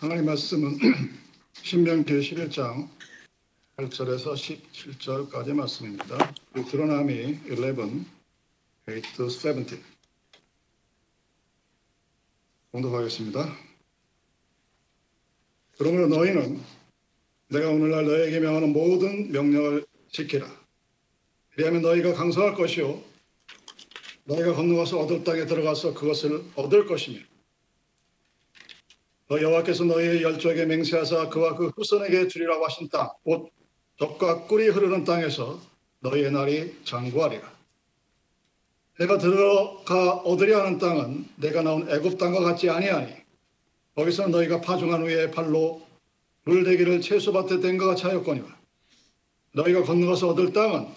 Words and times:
하나님 0.00 0.24
말씀은 0.24 0.78
신명기 1.52 2.14
11장 2.14 2.88
8절에서 3.76 4.32
17절까지 4.32 5.52
말씀입니다. 5.52 6.32
드러남이 6.70 7.40
11, 7.46 7.74
8 8.86 9.02
to 9.14 9.28
17 9.28 9.78
공독하겠습니다. 12.72 13.54
그러므로 15.76 16.06
너희는 16.06 16.62
내가 17.48 17.68
오늘날 17.68 18.06
너희에게 18.06 18.40
명하는 18.40 18.72
모든 18.72 19.30
명령을 19.30 19.84
지키라. 20.12 20.50
그리하면 21.50 21.82
너희가 21.82 22.14
강성할 22.14 22.54
것이요 22.54 23.02
너희가 24.24 24.54
건너가서 24.54 24.98
얻을 24.98 25.24
땅에 25.24 25.44
들어가서 25.44 25.92
그것을 25.92 26.42
얻을 26.54 26.86
것이며 26.86 27.20
너 29.30 29.40
여호와께서 29.40 29.84
너희의 29.84 30.22
열조에게 30.24 30.66
맹세하사 30.66 31.28
그와 31.28 31.54
그 31.54 31.68
후손에게 31.68 32.26
주리라고 32.26 32.64
하신 32.64 32.88
땅, 32.88 33.10
곧 33.22 33.48
젖과 33.96 34.46
꿀이 34.48 34.70
흐르는 34.70 35.04
땅에서 35.04 35.60
너희의 36.00 36.32
날이 36.32 36.74
장구하리라. 36.82 37.48
내가 38.98 39.18
들어가 39.18 40.14
얻으려 40.16 40.58
하는 40.58 40.78
땅은 40.78 41.28
내가 41.36 41.62
나온 41.62 41.88
애굽 41.88 42.18
땅과 42.18 42.40
같지 42.40 42.68
아니하니 42.70 43.14
거기서 43.94 44.26
너희가 44.26 44.62
파종한 44.62 45.02
후에 45.02 45.30
발로 45.30 45.80
물대기를 46.42 47.00
채소밭에 47.00 47.60
댄 47.60 47.78
것 47.78 47.86
같이 47.86 48.06
하였거니와 48.06 48.48
너희가 49.54 49.84
건너가서 49.84 50.30
얻을 50.30 50.52
땅은 50.52 50.88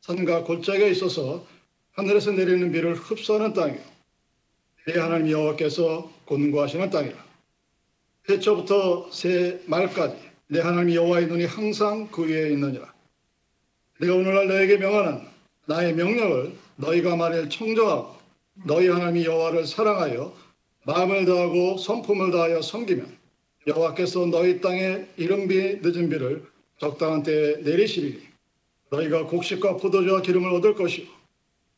산과 0.00 0.42
골짜기가 0.42 0.88
있어서 0.88 1.46
하늘에서 1.92 2.32
내리는 2.32 2.72
비를 2.72 2.96
흡수하는 2.96 3.52
땅이요 3.52 3.80
내 4.88 4.98
하나님 4.98 5.30
여호와께서 5.30 6.10
권고하시는 6.26 6.90
땅이라. 6.90 7.27
태초부터 8.28 9.08
새 9.10 9.58
말까지 9.64 10.14
내 10.48 10.60
하나님 10.60 10.94
여호와의 10.96 11.28
눈이 11.28 11.46
항상 11.46 12.08
그 12.08 12.28
위에 12.28 12.50
있느니라. 12.50 12.92
내가 14.00 14.14
오늘날 14.14 14.46
너에게 14.46 14.76
명하는 14.76 15.22
나의 15.64 15.94
명령을 15.94 16.52
너희가 16.76 17.16
만일 17.16 17.48
청정하고 17.48 18.16
너희 18.66 18.88
하나님 18.88 19.24
여호와를 19.24 19.66
사랑하여 19.66 20.36
마음을 20.84 21.24
다하고 21.24 21.78
성품을 21.78 22.30
다하여 22.30 22.60
섬기면 22.60 23.16
여호와께서 23.66 24.26
너희 24.26 24.60
땅에 24.60 25.06
이른 25.16 25.48
비 25.48 25.78
늦은 25.80 26.10
비를 26.10 26.44
적당한 26.76 27.22
때에 27.22 27.56
내리시리니 27.62 28.20
너희가 28.90 29.24
곡식과 29.24 29.78
포도주와 29.78 30.20
기름을 30.20 30.52
얻을 30.52 30.74
것이요 30.74 31.06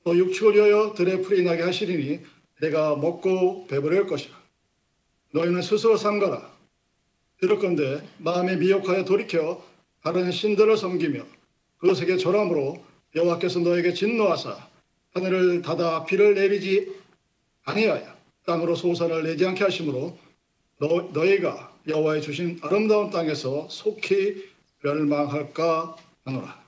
또 0.03 0.19
육축을 0.19 0.57
위하여 0.57 0.95
들에 0.95 1.21
풀이 1.21 1.45
나게 1.45 1.63
하시리니 1.63 2.21
내가 2.61 2.97
먹고 2.97 3.69
배부를 3.69 4.09
것이라. 4.09 4.40
너희는 5.33 5.63
스스로 5.63 5.97
삼가라. 5.97 6.51
들을건데 7.41 8.07
마음에 8.19 8.57
미혹하여 8.57 9.05
돌이켜 9.05 9.65
다른 10.03 10.31
신들을 10.31 10.77
섬기며 10.77 11.25
그것에게 11.79 12.17
절함으로 12.17 12.85
여호와께서 13.15 13.61
너에게 13.61 13.95
진노하사 13.95 14.69
하늘을 15.15 15.63
닫아 15.63 16.05
비를 16.05 16.35
내리지 16.35 16.93
아니하여 17.65 18.15
땅으로 18.45 18.75
소산을 18.75 19.23
내지 19.23 19.47
않게 19.47 19.65
하심으로 19.65 20.19
너, 20.79 21.11
너희가 21.13 21.75
여호와의 21.89 22.23
주신 22.23 22.59
아름다운 22.63 23.11
땅에서 23.11 23.69
속히 23.71 24.51
멸망할까 24.83 25.97
하노라. 26.25 26.65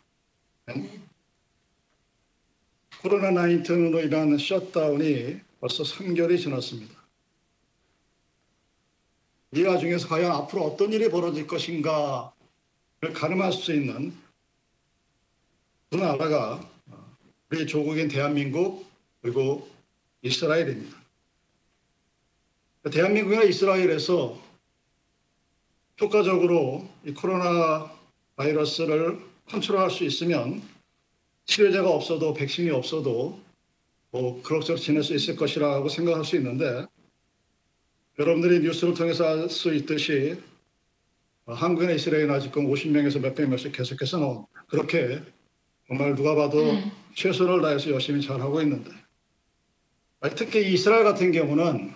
코로나 3.02 3.30
19으로 3.30 4.04
인한 4.04 4.38
셧다운이 4.38 5.40
벌써 5.60 5.82
3개월이 5.82 6.38
지났습니다. 6.40 7.01
이 9.54 9.62
와중에서 9.62 10.08
과연 10.08 10.30
앞으로 10.32 10.64
어떤 10.64 10.92
일이 10.92 11.10
벌어질 11.10 11.46
것인가를 11.46 13.12
가늠할 13.12 13.52
수 13.52 13.74
있는 13.74 14.14
두 15.90 15.98
나라가 15.98 16.66
우리 17.50 17.66
조국인 17.66 18.08
대한민국 18.08 18.86
그리고 19.20 19.68
이스라엘입니다. 20.22 20.96
대한민국이나 22.90 23.42
이스라엘에서 23.42 24.40
효과적으로 26.00 26.88
이 27.04 27.12
코로나 27.12 27.92
바이러스를 28.36 29.20
컨트롤할 29.50 29.90
수 29.90 30.04
있으면 30.04 30.62
치료제가 31.44 31.90
없어도 31.90 32.32
백신이 32.32 32.70
없어도 32.70 33.38
뭐 34.10 34.42
그럭저럭 34.42 34.80
지낼 34.80 35.02
수 35.02 35.14
있을 35.14 35.36
것이라고 35.36 35.90
생각할 35.90 36.24
수 36.24 36.36
있는데 36.36 36.86
여러분들이 38.22 38.60
뉴스를 38.60 38.94
통해서 38.94 39.24
알 39.26 39.48
수 39.48 39.74
있듯이 39.74 40.38
한국이나 41.44 41.90
이스라엘은 41.92 42.30
아직은 42.30 42.68
50명에서 42.68 43.20
몇백 43.20 43.48
명씩 43.48 43.72
계속해서. 43.72 44.46
그렇게 44.68 45.20
정말 45.88 46.14
누가 46.14 46.36
봐도 46.36 46.78
최선을 47.16 47.60
다해서 47.62 47.90
열심히 47.90 48.22
잘하고 48.22 48.62
있는데 48.62 48.90
특히 50.36 50.72
이스라엘 50.72 51.02
같은 51.02 51.32
경우는 51.32 51.92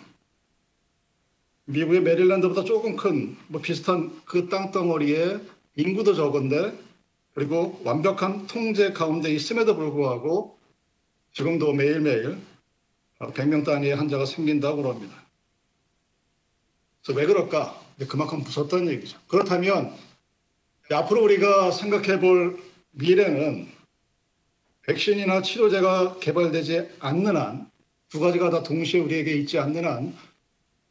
미국의 1.66 2.03
메릴랜드보다 2.03 2.65
조금 2.65 2.97
큰 2.97 3.36
뭐 3.47 3.60
비슷한 3.60 4.10
그 4.25 4.48
땅덩어리에 4.48 5.38
인구도 5.76 6.15
적은데 6.15 6.76
그리고 7.34 7.81
완벽한 7.84 8.48
통제 8.48 8.92
가운데 8.92 9.31
있음에도 9.32 9.76
불구하고 9.76 10.59
지금도 11.34 11.72
매일매일 11.72 12.36
100명 13.20 13.65
단위의 13.65 13.94
환자가 13.94 14.26
생긴다고 14.26 14.82
그럽니다. 14.82 15.25
그래서 17.06 17.20
왜 17.20 17.26
그럴까? 17.26 17.80
그만큼 18.08 18.40
무섭다는 18.40 18.88
얘기죠. 18.92 19.18
그렇다면 19.28 19.96
앞으로 20.90 21.22
우리가 21.22 21.70
생각해 21.70 22.20
볼 22.20 22.60
미래는 22.90 23.68
백신이나 24.82 25.42
치료제가 25.42 26.18
개발되지 26.18 26.88
않는 27.00 27.36
한 27.36 27.76
두 28.08 28.20
가지가 28.20 28.50
다 28.50 28.62
동시에 28.62 29.00
우리에게 29.00 29.32
있지 29.38 29.58
않는 29.58 29.84
한 29.84 30.16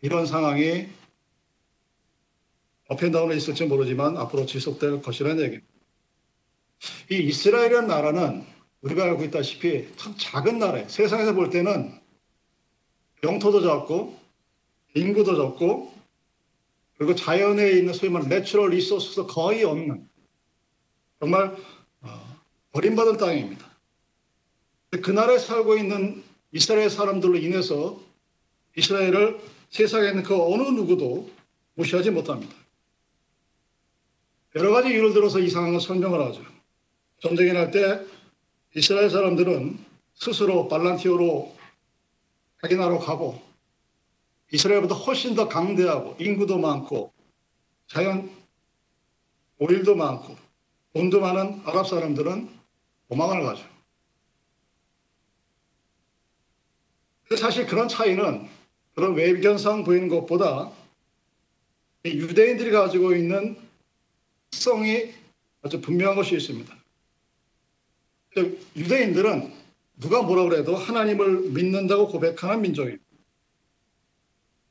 이런 0.01 0.25
상황이 0.25 0.87
up 2.89 2.98
and 2.98 3.12
down에 3.12 3.35
있을지 3.35 3.65
모르지만 3.65 4.17
앞으로 4.17 4.45
지속될 4.45 5.01
것이라는 5.01 5.41
얘기입니다. 5.43 5.73
이 7.09 7.15
이스라엘이라는 7.15 7.87
나라는 7.87 8.45
우리가 8.81 9.05
알고 9.05 9.23
있다시피 9.23 9.87
참 9.95 10.13
작은 10.17 10.59
나라예요. 10.59 10.89
세상에서 10.89 11.33
볼 11.33 11.49
때는 11.49 11.99
영토도 13.23 13.61
작고 13.61 14.19
인구도 14.93 15.35
적고 15.35 15.94
그리고 16.97 17.15
자연에 17.15 17.71
있는 17.71 17.93
소위 17.93 18.11
말하는 18.11 18.35
내추럴 18.35 18.69
리소스도 18.69 19.27
거의 19.27 19.63
없는 19.63 20.07
정말 21.19 21.55
어, 22.01 22.41
버림받은 22.71 23.17
땅입니다. 23.17 23.65
그 25.03 25.11
나라에 25.11 25.37
살고 25.39 25.77
있는 25.77 26.23
이스라엘 26.51 26.89
사람들로 26.89 27.37
인해서 27.37 27.99
이스라엘을 28.77 29.39
세상에 29.69 30.09
있는 30.09 30.23
그 30.23 30.41
어느 30.41 30.63
누구도 30.63 31.29
무시하지 31.73 32.11
못합니다. 32.11 32.55
여러 34.55 34.71
가지 34.71 34.89
이유를 34.89 35.13
들어서 35.13 35.39
이 35.39 35.49
상황을 35.49 35.81
설명을 35.81 36.21
하죠. 36.27 36.41
전쟁이 37.19 37.51
날 37.51 37.71
때 37.71 38.05
이스라엘 38.75 39.09
사람들은 39.09 39.77
스스로 40.15 40.67
발란티오로 40.67 41.55
자기 42.61 42.75
나라로 42.75 42.99
가고 42.99 43.41
이스라엘보다 44.51 44.95
훨씬 44.95 45.35
더 45.35 45.47
강대하고 45.47 46.15
인구도 46.19 46.57
많고 46.57 47.13
자연 47.87 48.29
오일도 49.57 49.95
많고 49.95 50.35
돈도 50.93 51.19
많은 51.19 51.61
아랍 51.65 51.87
사람들은 51.87 52.49
도망을 53.09 53.43
가죠. 53.43 53.63
사실 57.37 57.65
그런 57.65 57.87
차이는 57.87 58.47
그런 58.93 59.15
외견상 59.15 59.83
보이는 59.83 60.07
것보다 60.07 60.71
유대인들이 62.05 62.71
가지고 62.71 63.15
있는 63.15 63.57
특성이 64.51 65.13
아주 65.61 65.81
분명한 65.81 66.15
것이 66.15 66.35
있습니다. 66.35 66.75
유대인들은 68.75 69.53
누가 69.97 70.21
뭐라 70.21 70.43
그래도 70.43 70.75
하나님을 70.75 71.49
믿는다고 71.51 72.07
고백하는 72.07 72.61
민족입니다. 72.61 73.04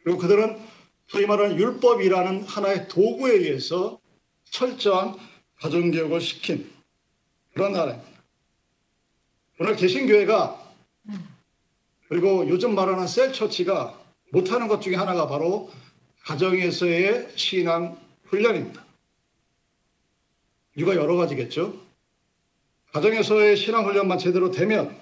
그리고 0.04 0.18
그들은 0.18 0.58
소위 1.06 1.26
말하는 1.26 1.56
율법이라는 1.58 2.44
하나의 2.44 2.88
도구에 2.88 3.32
의해서 3.32 3.98
철저한 4.44 5.16
가정교육을 5.56 6.20
시킨 6.20 6.70
그런 7.54 7.72
나라입니다. 7.72 8.10
오늘 9.58 9.76
개신교회가 9.76 10.62
그리고 12.08 12.48
요즘 12.48 12.74
말하는 12.74 13.06
셀처치가 13.06 13.98
못하는 14.30 14.68
것 14.68 14.80
중에 14.80 14.94
하나가 14.94 15.26
바로 15.26 15.70
가정에서의 16.24 17.32
신앙 17.36 17.98
훈련입니다. 18.24 18.84
이유가 20.76 20.96
여러 20.96 21.16
가지겠죠. 21.16 21.80
가정에서의 22.92 23.56
신앙 23.56 23.86
훈련만 23.86 24.18
제대로 24.18 24.50
되면 24.50 24.98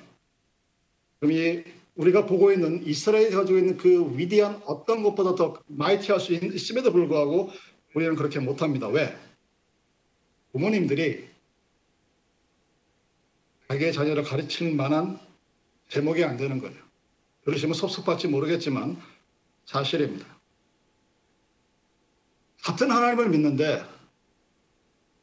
그럼 1.18 1.32
이 1.32 1.64
우리가 1.94 2.26
보고 2.26 2.52
있는 2.52 2.82
이스라엘이 2.86 3.30
가지고 3.34 3.58
있는 3.58 3.76
그 3.76 4.16
위대한 4.16 4.62
어떤 4.64 5.02
것보다 5.02 5.34
더 5.34 5.62
마이티할 5.66 6.20
수 6.20 6.32
있- 6.32 6.42
있음에도 6.42 6.90
불구하고 6.92 7.50
우리는 7.94 8.14
그렇게 8.16 8.40
못합니다. 8.40 8.88
왜? 8.88 9.14
부모님들이 10.52 11.28
자기의 13.68 13.92
자녀를 13.92 14.22
가르칠 14.22 14.74
만한 14.74 15.18
제목이 15.88 16.24
안 16.24 16.36
되는 16.36 16.60
거예요. 16.60 16.76
그러시면 17.44 17.74
섭섭할지 17.74 18.28
모르겠지만 18.28 18.96
사실입니다. 19.66 20.26
같은 22.62 22.90
하나님을 22.90 23.28
믿는데 23.30 23.82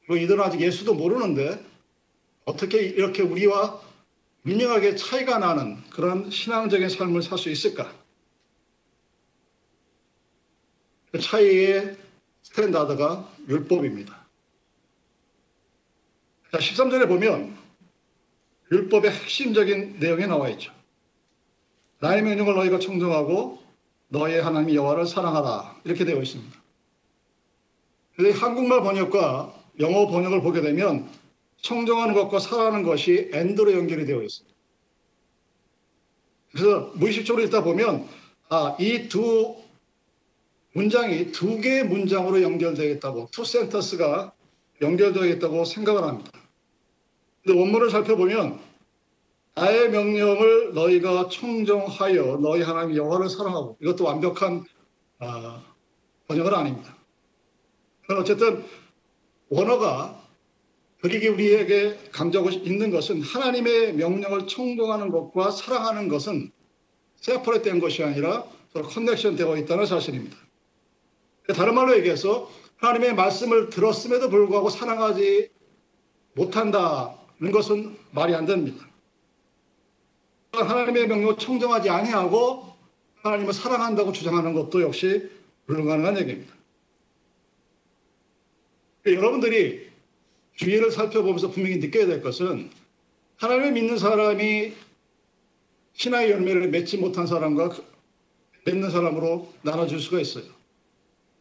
그리고 0.06 0.24
이들은 0.24 0.44
아직 0.44 0.62
예수도 0.62 0.94
모르는데 0.94 1.64
어떻게 2.46 2.82
이렇게 2.82 3.22
우리와 3.22 3.82
미명하게 4.44 4.96
차이가 4.96 5.38
나는 5.38 5.82
그런 5.90 6.30
신앙적인 6.30 6.90
삶을 6.90 7.22
살 7.22 7.38
수 7.38 7.50
있을까? 7.50 7.94
그 11.12 11.20
차이의 11.20 11.98
스탠다드가 12.44 13.28
율법입니다. 13.48 14.28
자, 16.52 16.58
13절에 16.58 17.08
보면 17.08 17.58
율법의 18.72 19.12
핵심적인 19.12 20.00
내용이 20.00 20.28
나와 20.28 20.50
있죠. 20.50 20.72
나의 22.00 22.22
명령을 22.22 22.56
너희가 22.56 22.80
청정하고 22.80 23.62
너의 24.10 24.42
하나님 24.42 24.76
여호와를 24.76 25.06
사랑하라 25.06 25.82
이렇게 25.84 26.06
되어 26.06 26.22
있습니다. 26.22 26.60
근데 28.16 28.32
한국말 28.32 28.82
번역과 28.82 29.54
영어 29.80 30.08
번역을 30.08 30.42
보게 30.42 30.62
되면 30.62 31.10
청종하는 31.62 32.14
것과 32.14 32.40
사랑하는 32.40 32.84
것이 32.84 33.30
and로 33.34 33.74
연결이 33.74 34.06
되어 34.06 34.22
있습니다. 34.22 34.56
그래서 36.52 36.92
무의식적으로 36.96 37.44
읽다 37.46 37.64
보면 37.64 38.08
아, 38.50 38.76
이 38.80 39.08
두 39.10 39.56
문장이 40.74 41.32
두 41.32 41.60
개의 41.60 41.86
문장으로 41.86 42.42
연결되겠다고 42.42 43.30
two 43.32 43.44
sentence가 43.44 44.34
연결되겠다고 44.82 45.66
생각을 45.66 46.04
합니다. 46.04 46.32
근데 47.44 47.60
원문을 47.60 47.90
살펴보면 47.90 48.60
나의 49.56 49.90
명령을 49.90 50.74
너희가 50.74 51.28
청종하여 51.30 52.38
너희 52.42 52.62
하나님 52.62 52.96
여호와를 52.96 53.30
사랑하고 53.30 53.78
이것도 53.82 54.06
완벽한 54.06 54.64
아, 55.20 55.64
번역은 56.28 56.54
아닙니다. 56.54 56.96
어쨌든 58.10 58.64
원어가 59.50 60.19
그리기 61.02 61.30
우리에게 61.30 61.98
강조하고 62.12 62.50
있는 62.50 62.92
것은 62.92 63.22
하나님의 63.22 63.94
명령을 63.94 64.48
청동하는 64.48 65.10
것과 65.10 65.52
사랑하는 65.52 66.10
것은 66.10 66.52
세퍼레된 67.16 67.80
것이 67.80 68.04
아니라 68.04 68.46
서로 68.74 68.88
커넥션 68.88 69.36
되어 69.36 69.58
있다는 69.58 69.86
사실입니다. 69.86 70.38
다른 71.56 71.74
말로 71.74 71.96
얘기해서 71.98 72.52
하나님의 72.78 73.16
말씀을 73.16 73.70
들었음에도 73.70 74.30
불구하고 74.30 74.70
사랑하지 74.70 75.50
못한다는 76.34 77.52
것은 77.52 77.98
말이 78.12 78.36
안 78.36 78.46
됩니다. 78.46 78.88
하나님의 80.52 81.08
명령을 81.08 81.38
청정하지 81.38 81.90
아니하고 81.90 82.74
하나님을 83.22 83.54
사랑한다고 83.54 84.12
주장하는 84.12 84.54
것도 84.54 84.82
역시 84.82 85.30
불가능한 85.68 86.18
얘기입니다. 86.20 86.54
여러분들이 89.06 89.89
주위를 90.60 90.92
살펴보면서 90.92 91.52
분명히 91.52 91.78
느껴야 91.78 92.06
될 92.06 92.22
것은 92.22 92.70
하나님을 93.38 93.72
믿는 93.72 93.98
사람이 93.98 94.74
신화의 95.94 96.32
열매를 96.32 96.70
맺지 96.70 96.98
못한 96.98 97.26
사람과 97.26 97.70
맺는 98.66 98.90
사람으로 98.92 99.54
나눠줄 99.62 100.02
수가 100.02 100.20
있어요. 100.20 100.44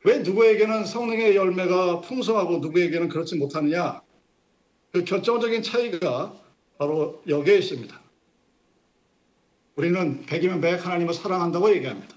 왜 0.05 0.21
누구에게는 0.21 0.85
성령의 0.85 1.35
열매가 1.35 2.03
풍성하고 2.03 2.59
누구에게는 2.59 3.09
그렇지 3.09 3.35
못하느냐? 3.37 4.03
그 4.93 5.03
결정적인 5.03 5.65
차이가 5.65 6.33
바로 6.79 7.21
여기에 7.27 7.59
있습니다. 7.59 8.01
우리는 9.75 10.27
백이면 10.27 10.61
백 10.61 10.87
하나님을 10.87 11.13
사랑한다고 11.13 11.75
얘기합니다. 11.75 12.15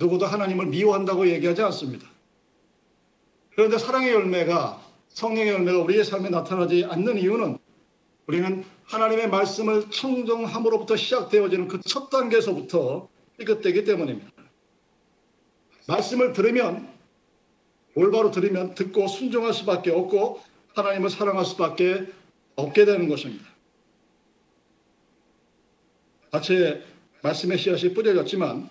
누구도 0.00 0.24
하나님을 0.24 0.66
미워한다고 0.66 1.28
얘기하지 1.28 1.60
않습니다. 1.60 2.08
그런데 3.54 3.76
사랑의 3.76 4.12
열매가 4.12 4.87
성령의 5.18 5.52
열매가 5.52 5.80
우리의 5.80 6.04
삶에 6.04 6.28
나타나지 6.28 6.84
않는 6.84 7.18
이유는 7.18 7.58
우리는 8.28 8.64
하나님의 8.84 9.28
말씀을 9.28 9.90
청정함으로부터 9.90 10.94
시작되어지는 10.94 11.66
그 11.66 11.80
첫 11.80 12.08
단계에서부터 12.08 13.08
삐끗되기 13.36 13.82
때문입니다. 13.82 14.30
말씀을 15.88 16.32
들으면 16.32 16.88
올바로 17.96 18.30
들으면 18.30 18.76
듣고 18.76 19.08
순종할 19.08 19.52
수밖에 19.54 19.90
없고 19.90 20.40
하나님을 20.76 21.10
사랑할 21.10 21.44
수밖에 21.44 22.06
없게 22.54 22.84
되는 22.84 23.08
것입니다. 23.08 23.44
마치 26.30 26.80
말씀의 27.24 27.58
씨앗이 27.58 27.92
뿌려졌지만 27.92 28.70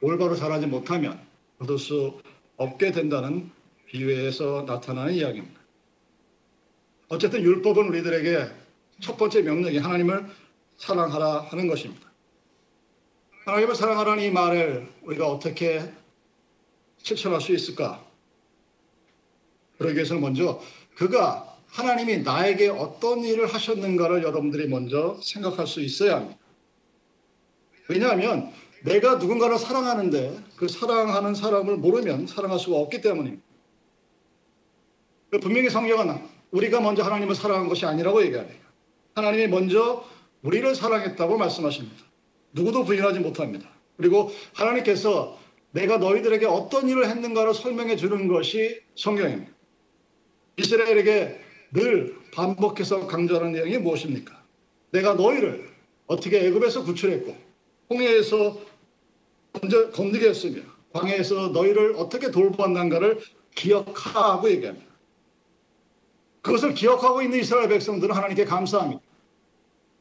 올바로 0.00 0.34
자라지 0.34 0.66
못하면 0.66 1.24
얻을 1.60 1.78
수 1.78 2.18
없게 2.56 2.90
된다는 2.90 3.52
비유에서 3.86 4.64
나타나는 4.66 5.14
이야기입니다. 5.14 5.63
어쨌든 7.08 7.42
율법은 7.42 7.88
우리들에게 7.88 8.50
첫 9.00 9.16
번째 9.16 9.42
명령이 9.42 9.78
하나님을 9.78 10.26
사랑하라 10.78 11.40
하는 11.50 11.68
것입니다. 11.68 12.10
하나님을 13.44 13.74
사랑하라는 13.74 14.22
이 14.24 14.30
말을 14.30 14.88
우리가 15.02 15.28
어떻게 15.28 15.82
실천할 16.98 17.40
수 17.40 17.52
있을까? 17.52 18.04
그러기 19.78 19.96
위해서는 19.96 20.22
먼저 20.22 20.60
그가 20.96 21.58
하나님이 21.66 22.18
나에게 22.18 22.68
어떤 22.68 23.24
일을 23.24 23.46
하셨는가를 23.46 24.22
여러분들이 24.22 24.68
먼저 24.68 25.18
생각할 25.22 25.66
수 25.66 25.80
있어야 25.80 26.16
합니다. 26.16 26.38
왜냐하면 27.88 28.52
내가 28.84 29.16
누군가를 29.16 29.58
사랑하는데 29.58 30.38
그 30.56 30.68
사랑하는 30.68 31.34
사람을 31.34 31.76
모르면 31.76 32.26
사랑할 32.26 32.58
수가 32.58 32.76
없기 32.76 33.00
때문입니다. 33.00 33.42
분명히 35.42 35.68
성경은 35.68 36.33
우리가 36.54 36.80
먼저 36.80 37.02
하나님을 37.02 37.34
사랑한 37.34 37.68
것이 37.68 37.84
아니라고 37.84 38.22
얘기하네요. 38.22 38.56
하나님이 39.16 39.48
먼저 39.48 40.04
우리를 40.42 40.74
사랑했다고 40.74 41.36
말씀하십니다. 41.36 41.96
누구도 42.52 42.84
부인하지 42.84 43.18
못합니다. 43.18 43.68
그리고 43.96 44.30
하나님께서 44.54 45.36
내가 45.72 45.98
너희들에게 45.98 46.46
어떤 46.46 46.88
일을 46.88 47.08
했는가를 47.08 47.54
설명해 47.54 47.96
주는 47.96 48.28
것이 48.28 48.80
성경입니다. 48.94 49.50
이스라엘에게 50.56 51.40
늘 51.72 52.16
반복해서 52.32 53.08
강조하는 53.08 53.52
내용이 53.52 53.78
무엇입니까? 53.78 54.40
내가 54.92 55.14
너희를 55.14 55.68
어떻게 56.06 56.46
애굽에서 56.46 56.84
구출했고 56.84 57.36
홍해에서 57.90 58.60
건드게 59.92 60.28
했으며 60.28 60.62
광해에서 60.92 61.48
너희를 61.48 61.94
어떻게 61.96 62.30
돌보았는가를 62.30 63.20
기억하고 63.56 64.48
얘기합니다. 64.50 64.93
그것을 66.44 66.74
기억하고 66.74 67.22
있는 67.22 67.40
이스라엘 67.40 67.68
백성들은 67.70 68.14
하나님께 68.14 68.44
감사합니다. 68.44 69.00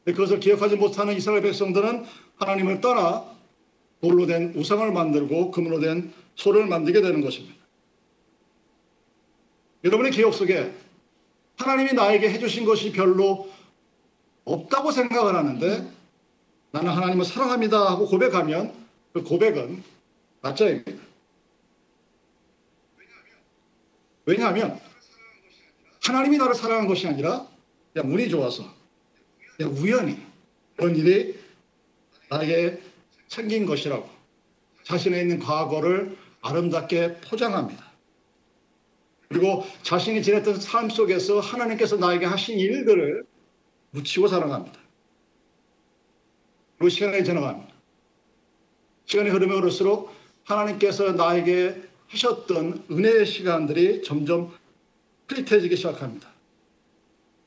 그것을 0.06 0.42
기억하지 0.42 0.76
못하는 0.76 1.16
이스라엘 1.16 1.42
백성들은 1.42 2.04
하나님을 2.36 2.82
떠나 2.82 3.24
돌로 4.02 4.26
된 4.26 4.54
우상을 4.54 4.92
만들고 4.92 5.52
금으로 5.52 5.80
된 5.80 6.14
소를 6.36 6.68
만들게 6.68 7.02
되는 7.02 7.22
것입니다. 7.22 7.56
여러분의 9.86 10.12
기억 10.12 10.34
속에 10.34 10.74
하나님이 11.58 11.94
나에게 11.94 12.30
해주신 12.32 12.66
것이 12.66 12.92
별로 12.92 13.50
없다고 14.44 14.92
생각을 14.92 15.36
하는데 15.36 15.90
나는 16.72 16.92
하나님을 16.92 17.24
사랑합니다 17.24 17.90
하고 17.90 18.06
고백하면 18.06 18.74
그 19.14 19.24
고백은 19.24 19.82
가짜입니다. 20.42 21.02
왜냐하면 24.26 24.93
하나님이 26.06 26.38
나를 26.38 26.54
사랑한 26.54 26.88
것이 26.88 27.08
아니라 27.08 27.48
그냥 27.94 28.14
운이 28.14 28.30
좋아서 28.30 28.66
그냥 29.56 29.74
우연히 29.74 30.18
그런 30.76 30.96
일이 30.96 31.40
나에게 32.30 32.82
생긴 33.28 33.66
것이라고 33.66 34.10
자신에 34.84 35.22
있는 35.22 35.40
과거를 35.40 36.18
아름답게 36.42 37.22
포장합니다. 37.22 37.92
그리고 39.30 39.66
자신이 39.82 40.22
지냈던 40.22 40.60
삶 40.60 40.90
속에서 40.90 41.40
하나님께서 41.40 41.96
나에게 41.96 42.26
하신 42.26 42.60
일들을 42.60 43.26
묻히고 43.92 44.28
살아갑니다. 44.28 44.80
그리고 46.78 46.90
시간이 46.90 47.24
지나갑니다. 47.24 47.74
시간이 49.06 49.30
흐르면 49.30 49.58
흐를수록 49.58 50.14
하나님께서 50.44 51.14
나에게 51.14 51.82
하셨던 52.10 52.86
은혜의 52.92 53.26
시간들이 53.26 54.04
점점 54.04 54.54
흐릿해지기 55.28 55.76
시작합니다. 55.76 56.30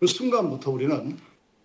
그 0.00 0.06
순간부터 0.06 0.70
우리는 0.70 1.18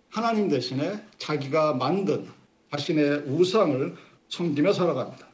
하나님 0.08 0.48
대신에 0.48 1.02
자기가 1.18 1.74
만든 1.74 2.28
자신의 2.70 3.24
우상을 3.26 3.96
섬기며 4.28 4.72
살아갑니다. 4.72 5.26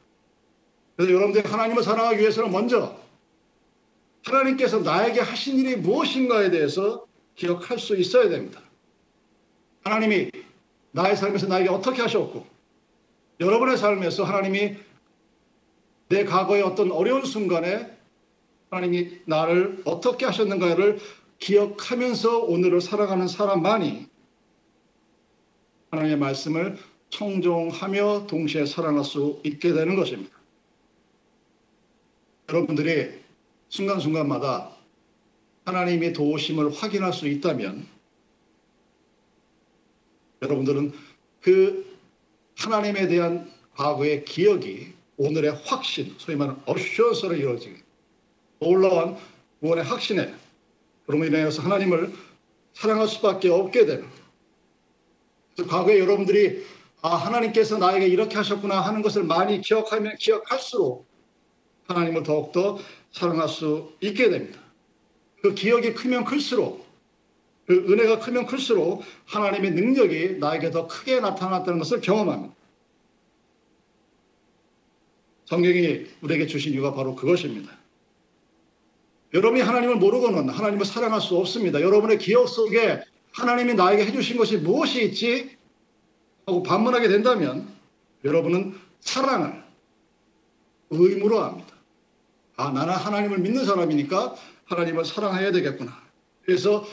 그래서 0.96 1.12
여러분들이 1.12 1.48
하나님을 1.48 1.82
사랑하기 1.82 2.18
위해서는 2.18 2.50
먼저 2.50 2.98
하나님께서 4.24 4.80
나에게 4.80 5.20
하신 5.20 5.58
일이 5.58 5.76
무엇인가에 5.76 6.50
대해서 6.50 7.06
기억할 7.36 7.78
수 7.78 7.96
있어야 7.96 8.28
됩니다. 8.28 8.60
하나님이 9.84 10.30
나의 10.90 11.16
삶에서 11.16 11.46
나에게 11.46 11.68
어떻게 11.68 12.02
하셨고 12.02 12.44
여러분의 13.40 13.76
삶에서 13.76 14.24
하나님이 14.24 14.76
내 16.08 16.24
과거의 16.24 16.62
어떤 16.62 16.90
어려운 16.90 17.24
순간에 17.24 17.97
하나님이 18.70 19.20
나를 19.24 19.82
어떻게 19.84 20.26
하셨는가를 20.26 20.98
기억하면서 21.38 22.38
오늘을 22.40 22.80
살아가는 22.80 23.26
사람만이 23.26 24.06
하나님의 25.90 26.18
말씀을 26.18 26.76
청종하며 27.10 28.26
동시에 28.26 28.66
살아갈 28.66 29.04
수 29.04 29.40
있게 29.44 29.72
되는 29.72 29.96
것입니다. 29.96 30.36
여러분들이 32.48 33.10
순간순간마다 33.68 34.70
하나님의 35.64 36.12
도우심을 36.12 36.74
확인할 36.74 37.12
수 37.12 37.28
있다면 37.28 37.86
여러분들은 40.42 40.92
그 41.40 41.96
하나님에 42.56 43.06
대한 43.06 43.50
과거의 43.74 44.24
기억이 44.24 44.92
오늘의 45.16 45.52
확신, 45.64 46.14
소위 46.18 46.36
말하는 46.36 46.60
어슈언스로 46.66 47.34
이루어지게 47.34 47.87
올라온 48.60 49.16
구원의 49.60 49.84
확신에 49.84 50.34
그러므로 51.06 51.28
인해서 51.28 51.62
하나님을 51.62 52.12
사랑할 52.74 53.08
수밖에 53.08 53.48
없게 53.48 53.86
되는 53.86 54.06
과거에 55.68 55.98
여러분들이 55.98 56.64
아 57.00 57.14
하나님께서 57.14 57.78
나에게 57.78 58.06
이렇게 58.06 58.36
하셨구나 58.36 58.80
하는 58.80 59.02
것을 59.02 59.24
많이 59.24 59.60
기억하면 59.60 60.16
기억할수록 60.16 61.06
하나님을 61.86 62.22
더욱더 62.22 62.78
사랑할 63.12 63.48
수 63.48 63.92
있게 64.00 64.30
됩니다. 64.30 64.60
그 65.42 65.54
기억이 65.54 65.94
크면 65.94 66.24
클수록 66.24 66.86
그 67.66 67.74
은혜가 67.74 68.18
크면 68.20 68.46
클수록 68.46 69.02
하나님의 69.26 69.72
능력이 69.72 70.38
나에게 70.38 70.70
더 70.70 70.86
크게 70.86 71.20
나타났다는 71.20 71.78
것을 71.78 72.00
경험합니다. 72.00 72.54
성경이 75.46 76.06
우리에게 76.20 76.46
주신 76.46 76.74
이유가 76.74 76.92
바로 76.92 77.14
그것입니다. 77.14 77.77
여러분이 79.34 79.62
하나님을 79.62 79.96
모르고는 79.96 80.48
하나님을 80.48 80.86
사랑할 80.86 81.20
수 81.20 81.36
없습니다. 81.36 81.80
여러분의 81.80 82.18
기억 82.18 82.48
속에 82.48 83.02
하나님이 83.32 83.74
나에게 83.74 84.06
해주신 84.06 84.36
것이 84.36 84.56
무엇이 84.56 85.04
있지? 85.04 85.56
하고 86.46 86.62
반문하게 86.62 87.08
된다면 87.08 87.68
여러분은 88.24 88.74
사랑을 89.00 89.62
의무로 90.90 91.40
합니다. 91.40 91.74
아, 92.56 92.70
나는 92.70 92.94
하나님을 92.94 93.38
믿는 93.38 93.64
사람이니까 93.64 94.34
하나님을 94.64 95.04
사랑해야 95.04 95.52
되겠구나. 95.52 95.96
그래서 96.42 96.84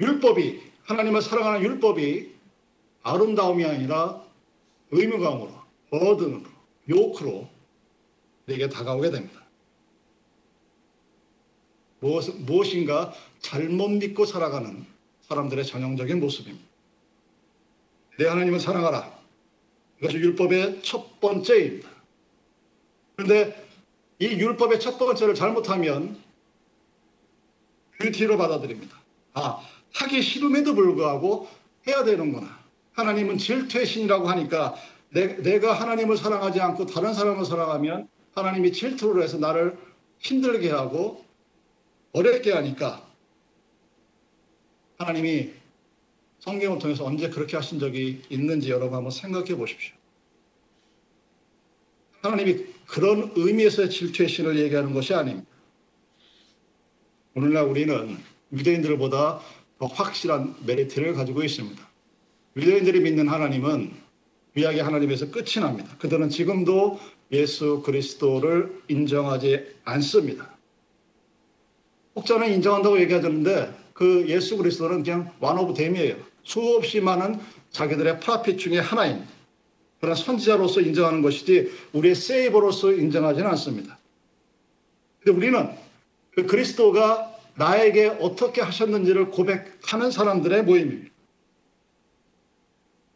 율법이, 0.00 0.60
하나님을 0.84 1.22
사랑하는 1.22 1.62
율법이 1.62 2.34
아름다움이 3.02 3.64
아니라 3.64 4.22
의무감으로, 4.90 5.52
버든으로, 5.90 6.42
요크로 6.88 7.48
내게 8.46 8.68
다가오게 8.68 9.10
됩니다. 9.10 9.45
무엇, 12.00 12.28
무엇인가 12.40 13.12
잘못 13.40 13.88
믿고 13.88 14.26
살아가는 14.26 14.84
사람들의 15.22 15.64
전형적인 15.64 16.20
모습입니다. 16.20 16.64
내 18.18 18.26
하나님을 18.26 18.60
사랑하라. 18.60 19.16
이것이 20.00 20.16
율법의 20.18 20.82
첫 20.82 21.20
번째입니다. 21.20 21.88
그런데 23.16 23.66
이 24.18 24.26
율법의 24.26 24.80
첫 24.80 24.98
번째를 24.98 25.34
잘못하면 25.34 26.18
뷰티로 27.98 28.36
받아들입니다. 28.36 28.96
아, 29.34 29.60
하기 29.94 30.22
싫음에도 30.22 30.74
불구하고 30.74 31.48
해야 31.86 32.04
되는구나. 32.04 32.58
하나님은 32.92 33.38
질투의 33.38 33.86
신이라고 33.86 34.28
하니까 34.28 34.74
내, 35.10 35.58
가 35.60 35.72
하나님을 35.72 36.16
사랑하지 36.16 36.60
않고 36.60 36.86
다른 36.86 37.14
사람을 37.14 37.44
사랑하면 37.44 38.08
하나님이 38.34 38.72
질투를 38.72 39.22
해서 39.22 39.38
나를 39.38 39.78
힘들게 40.18 40.70
하고 40.70 41.25
어렵게 42.16 42.50
하니까 42.50 43.06
하나님이 44.96 45.50
성경을 46.38 46.78
통해서 46.78 47.04
언제 47.04 47.28
그렇게 47.28 47.56
하신 47.56 47.78
적이 47.78 48.22
있는지 48.30 48.70
여러분 48.70 48.96
한번 48.96 49.10
생각해 49.10 49.54
보십시오. 49.54 49.94
하나님이 52.22 52.64
그런 52.86 53.32
의미에서의 53.36 53.90
질투의 53.90 54.30
신을 54.30 54.58
얘기하는 54.58 54.94
것이 54.94 55.12
아닙니다. 55.12 55.46
오늘날 57.34 57.64
우리는 57.64 58.16
유대인들보다 58.50 59.42
더 59.78 59.86
확실한 59.86 60.56
메리트를 60.64 61.12
가지고 61.12 61.42
있습니다. 61.42 61.86
유대인들이 62.56 63.00
믿는 63.00 63.28
하나님은 63.28 63.92
구약의 64.54 64.82
하나님에서 64.82 65.30
끝이 65.30 65.60
납니다. 65.60 65.94
그들은 65.98 66.30
지금도 66.30 66.98
예수 67.32 67.82
그리스도를 67.84 68.82
인정하지 68.88 69.66
않습니다. 69.84 70.55
혹자는 72.16 72.52
인정한다고 72.54 72.98
얘기하는데 73.00 73.72
그 73.92 74.24
예수 74.28 74.56
그리스도는 74.56 75.02
그냥 75.02 75.30
one 75.38 75.58
of 75.58 75.74
them이에요. 75.74 76.16
수없이 76.42 77.00
많은 77.00 77.38
자기들의 77.70 78.20
프라핏 78.20 78.58
중에 78.58 78.78
하나입니다. 78.78 79.28
그러나 80.00 80.14
선지자로서 80.14 80.80
인정하는 80.80 81.22
것이지 81.22 81.70
우리의 81.92 82.14
세이버로서 82.14 82.92
인정하지는 82.92 83.48
않습니다. 83.50 83.98
근데 85.20 85.36
우리는 85.36 85.70
그 86.34 86.46
그리스도가 86.46 87.34
나에게 87.56 88.08
어떻게 88.20 88.60
하셨는지를 88.60 89.30
고백하는 89.30 90.10
사람들의 90.10 90.64
모임입니다. 90.64 91.10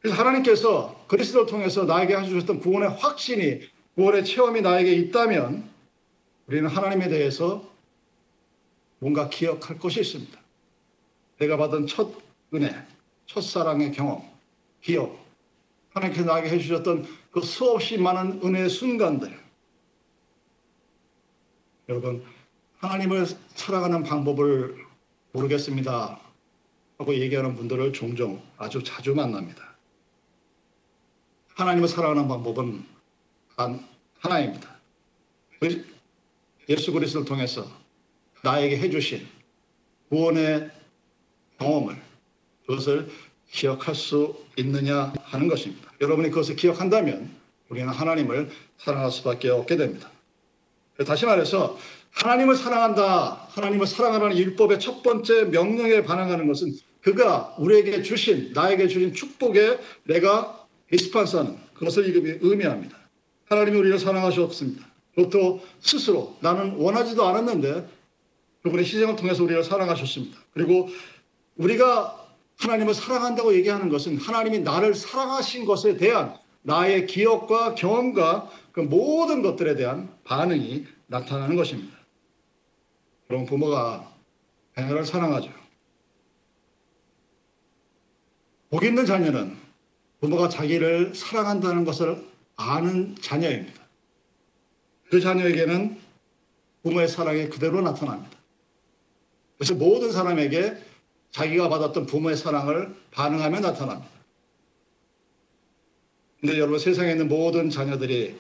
그래서 0.01 0.17
하나님께서 0.17 1.05
그리스도를 1.09 1.47
통해서 1.47 1.85
나에게 1.85 2.17
해주셨던 2.17 2.61
구원의 2.61 2.89
확신이 2.99 3.61
구원의 3.95 4.25
체험이 4.25 4.63
나에게 4.63 4.93
있다면 4.95 5.69
우리는 6.47 6.69
하나님에 6.69 7.09
대해서 7.09 7.70
뭔가 9.01 9.29
기억할 9.29 9.79
것이 9.79 10.01
있습니다. 10.01 10.39
내가 11.39 11.57
받은 11.57 11.87
첫 11.87 12.13
은혜, 12.55 12.75
첫사랑의 13.27 13.93
경험, 13.93 14.23
기억, 14.83 15.19
하나님께서 15.91 16.27
나에게 16.27 16.51
해주셨던 16.51 17.07
그 17.33 17.41
수없이 17.41 17.99
많은 17.99 18.41
은혜의 18.45 18.69
순간들. 18.69 19.39
여러분, 21.89 22.25
하나님을 22.79 23.27
사랑하는 23.55 24.05
방법을 24.05 24.87
모르겠습니다. 25.33 26.21
하고 26.99 27.15
얘기하는 27.15 27.57
분들을 27.57 27.95
종종 27.95 28.43
아주 28.59 28.83
자주 28.83 29.15
만납니다. 29.15 29.75
하나님을 31.55 31.89
사랑하는 31.89 32.29
방법은 32.29 32.85
단 33.57 33.89
하나입니다. 34.19 34.79
예수 36.69 36.93
그리스도를 36.93 37.27
통해서 37.27 37.80
나에게 38.43 38.79
해주신 38.79 39.27
구원의 40.09 40.71
경험을 41.59 41.97
그것을 42.67 43.09
기억할 43.51 43.95
수 43.95 44.37
있느냐 44.57 45.13
하는 45.23 45.49
것입니다. 45.49 45.91
여러분이 46.01 46.31
그것을 46.31 46.57
기억한다면 46.57 47.31
우리는 47.69 47.89
하나님을 47.89 48.51
사랑할 48.79 49.11
수밖에 49.11 49.51
없게 49.51 49.77
됩니다. 49.77 50.11
다시 51.07 51.27
말해서 51.27 51.79
하나님을 52.13 52.57
사랑한다. 52.57 53.47
하나님을 53.51 53.87
사랑하라는 53.87 54.37
율법의 54.37 54.81
첫 54.81 55.03
번째 55.03 55.45
명령에 55.45 56.03
반응하는 56.03 56.47
것은 56.47 56.75
그가 57.03 57.55
우리에게 57.59 58.03
주신 58.03 58.53
나에게 58.53 58.89
주신 58.89 59.15
축복에 59.15 59.79
내가 60.05 60.67
리스판스하는 60.91 61.57
그것을 61.75 62.39
의미합니다. 62.43 62.97
하나님이 63.47 63.79
우리를 63.79 63.99
사랑하셨습니다. 63.99 64.87
그것도 65.15 65.61
스스로 65.81 66.37
나는 66.41 66.75
원하지도 66.77 67.27
않았는데 67.27 67.89
그분의 68.63 68.85
희생을 68.85 69.17
통해서 69.17 69.43
우리를 69.43 69.63
사랑하셨습니다. 69.65 70.39
그리고 70.53 70.89
우리가 71.57 72.29
하나님을 72.59 72.95
사랑한다고 72.95 73.55
얘기하는 73.55 73.89
것은 73.89 74.19
하나님이 74.19 74.61
나를 74.61 74.95
사랑하신 74.95 75.65
것에 75.65 75.97
대한 75.97 76.37
나의 76.63 77.07
기억과 77.07 77.75
경험과 77.75 78.51
그 78.73 78.81
모든 78.81 79.43
것들에 79.43 79.77
대한 79.77 80.15
반응이 80.25 80.87
나타나는 81.07 81.57
것입니다. 81.57 81.97
그럼 83.27 83.47
부모가 83.47 84.13
자녀를 84.77 85.05
사랑하죠. 85.07 85.51
복 88.69 88.85
있는 88.85 89.07
자녀는 89.07 89.57
부모가 90.21 90.49
자기를 90.49 91.15
사랑한다는 91.15 91.85
것을 91.85 92.25
아는 92.57 93.17
자녀입니다. 93.17 93.81
그 95.11 95.21
자녀에게는 95.21 95.99
부모의 96.83 97.09
사랑이 97.09 97.49
그대로 97.49 97.81
나타납니다. 97.81 98.40
그래서 99.61 99.75
모든 99.75 100.11
사람에게 100.11 100.75
자기가 101.33 101.69
받았던 101.69 102.07
부모의 102.07 102.35
사랑을 102.35 102.97
반응하며 103.11 103.61
나타납니다. 103.61 104.11
근데 106.41 106.59
여러분 106.59 106.79
세상에 106.79 107.11
있는 107.13 107.29
모든 107.29 107.69
자녀들이 107.69 108.39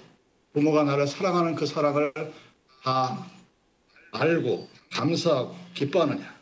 부모가 0.54 0.84
나를 0.84 1.06
사랑하는 1.06 1.56
그 1.56 1.66
사랑을 1.66 2.14
다 2.82 3.30
알고 4.12 4.66
감사하고 4.92 5.54
기뻐하느냐? 5.74 6.40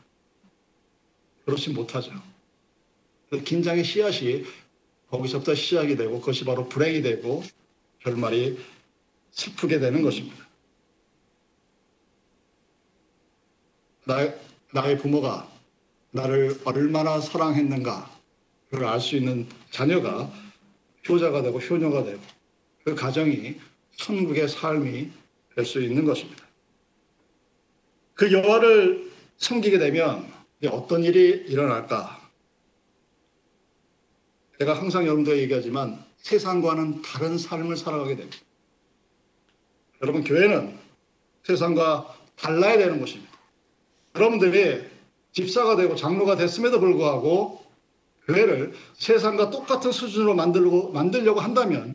그렇지 1.44 1.70
못하죠. 1.70 2.12
그 3.30 3.42
긴장의 3.42 3.82
씨앗이 3.82 4.44
거기서부터 5.10 5.56
시작이 5.56 5.96
되고 5.96 6.20
그것이 6.20 6.44
바로 6.44 6.68
불행이 6.68 7.02
되고 7.02 7.42
결말이 7.98 8.56
슬프게 9.32 9.80
되는 9.80 10.02
것입니다. 10.02 10.46
나, 14.04 14.32
나의 14.72 14.98
부모가 14.98 15.48
나를 16.10 16.60
얼마나 16.64 17.20
사랑했는가 17.20 18.10
그걸 18.70 18.86
알수 18.86 19.16
있는 19.16 19.46
자녀가 19.70 20.30
효자가 21.08 21.42
되고 21.42 21.58
효녀가 21.58 22.04
되고 22.04 22.20
그 22.84 22.94
가정이 22.94 23.56
천국의 23.96 24.48
삶이 24.48 25.10
될 25.54 25.64
수 25.64 25.82
있는 25.82 26.04
것입니다. 26.04 26.46
그 28.14 28.32
여호와를 28.32 29.10
섬기게 29.38 29.78
되면 29.78 30.32
어떤 30.70 31.02
일이 31.02 31.28
일어날까? 31.48 32.30
제가 34.58 34.74
항상 34.74 35.04
여러분들 35.04 35.38
얘기하지만 35.38 36.04
세상과는 36.18 37.02
다른 37.02 37.38
삶을 37.38 37.76
살아가게 37.76 38.16
됩니다. 38.16 38.38
여러분 40.02 40.22
교회는 40.22 40.78
세상과 41.42 42.16
달라야 42.36 42.78
되는 42.78 43.00
것입니다. 43.00 43.27
여러분들이 44.14 44.84
집사가 45.32 45.76
되고 45.76 45.94
장로가 45.94 46.36
됐음에도 46.36 46.80
불구하고 46.80 47.64
교회를 48.26 48.74
세상과 48.94 49.50
똑같은 49.50 49.90
수준으로 49.92 50.34
만들고 50.34 50.92
만들려고 50.92 51.40
한다면 51.40 51.94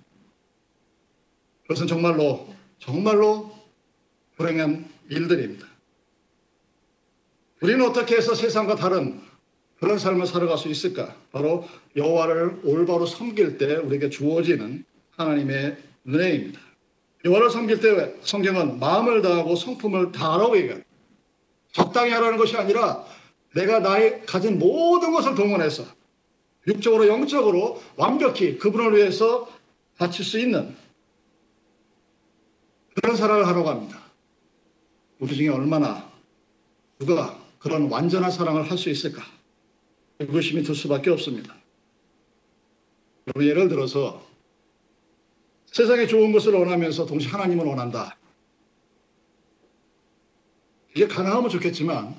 그것은 1.64 1.88
정말로 1.88 2.48
정말로 2.80 3.54
불행한 4.38 4.90
일들입니다. 5.10 5.68
우리는 7.62 7.86
어떻게 7.86 8.18
해서 8.18 8.34
세상과 8.34 8.76
다른 8.76 9.22
그런 9.80 9.98
삶을 9.98 10.26
살아갈 10.26 10.58
수 10.58 10.70
있을까? 10.70 11.16
바로 11.32 11.68
여호와를 11.96 12.62
올바로 12.64 13.06
섬길 13.06 13.58
때 13.58 13.76
우리에게 13.76 14.10
주어지는 14.10 14.86
하나님의 15.18 15.78
은혜입니다. 16.08 16.60
여호와를 17.26 17.50
섬길 17.50 17.80
때 17.80 18.16
성경은 18.22 18.80
마음을 18.80 19.22
다하고 19.22 19.56
성품을 19.56 20.12
다하라고 20.12 20.58
얘기합니다. 20.58 20.90
적당히 21.74 22.12
하라는 22.12 22.38
것이 22.38 22.56
아니라 22.56 23.06
내가 23.54 23.80
나의 23.80 24.26
가진 24.26 24.58
모든 24.58 25.12
것을 25.12 25.36
동원해서 25.36 25.84
육적으로 26.68 27.08
영적으로 27.08 27.82
완벽히 27.98 28.58
그분을 28.58 28.96
위해서 28.96 29.50
바칠 29.98 30.24
수 30.24 30.40
있는 30.40 30.76
그런 32.96 33.16
사랑을 33.18 33.46
하라고 33.48 33.70
합니다. 33.70 34.00
우리 35.20 35.36
중에 35.36 35.50
얼마나 35.50 36.10
누가 37.00 37.38
그런 37.60 37.90
완전한 37.90 38.32
사랑을 38.32 38.70
할 38.70 38.78
수 38.78 38.90
있을까? 38.90 39.24
의구심이 40.20 40.64
들 40.64 40.76
수밖에 40.76 41.10
없습니다. 41.10 41.56
예를 43.40 43.68
들어서 43.68 44.26
세상에 45.66 46.06
좋은 46.06 46.32
것을 46.32 46.54
원하면서 46.54 47.06
동시에 47.06 47.32
하나님을 47.32 47.66
원한다. 47.66 48.16
이게 50.96 51.08
가능하면 51.08 51.50
좋겠지만 51.50 52.16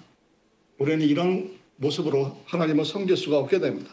우리는 0.78 1.07
이런 1.07 1.59
모습으로 1.76 2.40
하나님을 2.47 2.85
섬길 2.85 3.16
수가 3.16 3.38
없게 3.38 3.59
됩니다. 3.61 3.93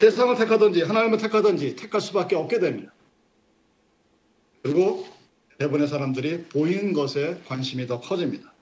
세상을 0.00 0.36
택하든지 0.36 0.82
하나님을 0.82 1.18
택하든지 1.18 1.76
택할 1.76 2.00
수밖에 2.00 2.36
없게 2.36 2.58
됩니다. 2.58 2.92
그리고 4.62 5.06
대부분의 5.58 5.88
사람들이 5.88 6.44
보이는 6.44 6.92
것에 6.92 7.40
관심이 7.46 7.86
더 7.86 8.00
커집니다. 8.00 8.52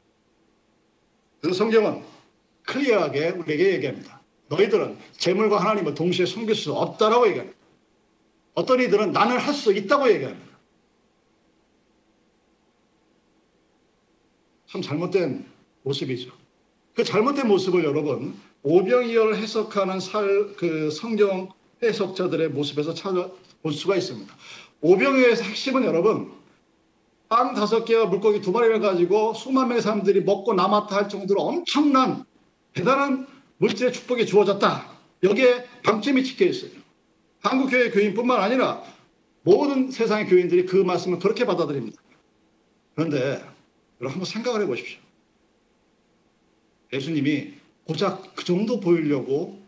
그래서 1.41 1.59
성경은 1.59 2.03
클리어하게 2.65 3.31
우리에게 3.31 3.73
얘기합니다. 3.75 4.21
너희들은 4.49 4.99
재물과 5.16 5.59
하나님을 5.61 5.95
동시에 5.95 6.27
섬길 6.27 6.55
수 6.55 6.73
없다라고 6.75 7.27
얘기합니다. 7.29 7.59
어떤 8.55 8.81
이들은 8.81 9.12
나는 9.12 9.38
할 9.38 9.55
수 9.55 9.73
있다고 9.73 10.11
얘기합니다. 10.12 10.52
참 14.73 14.81
잘못된 14.81 15.45
모습이죠. 15.83 16.33
그 16.95 17.05
잘못된 17.05 17.47
모습을 17.47 17.85
여러분 17.85 18.35
오병이어를 18.63 19.37
해석하는 19.37 20.01
살, 20.01 20.55
그 20.57 20.91
성경 20.91 21.51
해석자들의 21.83 22.49
모습에서 22.49 22.95
찾아볼 22.95 23.73
수가 23.73 23.97
있습니다. 23.97 24.35
오병이어의 24.81 25.37
핵심은 25.37 25.85
여러분 25.85 26.33
빵 27.29 27.53
다섯 27.55 27.85
개와 27.85 28.07
물고기 28.07 28.41
두 28.41 28.51
마리를 28.51 28.81
가지고 28.81 29.35
수만 29.35 29.69
명의 29.69 29.83
사람들이 29.83 30.23
먹고 30.23 30.55
남았다 30.55 30.97
할 30.97 31.09
정도로 31.11 31.43
엄청난 31.43 32.25
대단한 32.73 33.27
물질의 33.59 33.93
축복이 33.93 34.25
주어졌다. 34.25 34.91
여기에 35.23 35.67
방점이 35.83 36.25
찍혀 36.25 36.47
있어요. 36.47 36.71
한국 37.43 37.69
교회 37.69 37.91
교인뿐만 37.91 38.41
아니라 38.41 38.83
모든 39.43 39.91
세상의 39.91 40.29
교인들이 40.29 40.65
그 40.65 40.77
말씀을 40.77 41.19
그렇게 41.19 41.45
받아들입니다. 41.45 42.01
그런데 42.95 43.52
여러분 44.03 44.15
한번 44.15 44.25
생각을 44.25 44.62
해보십시오. 44.62 44.99
예수님이 46.93 47.55
고작 47.85 48.35
그 48.35 48.45
정도 48.45 48.81
보이려고 48.81 49.62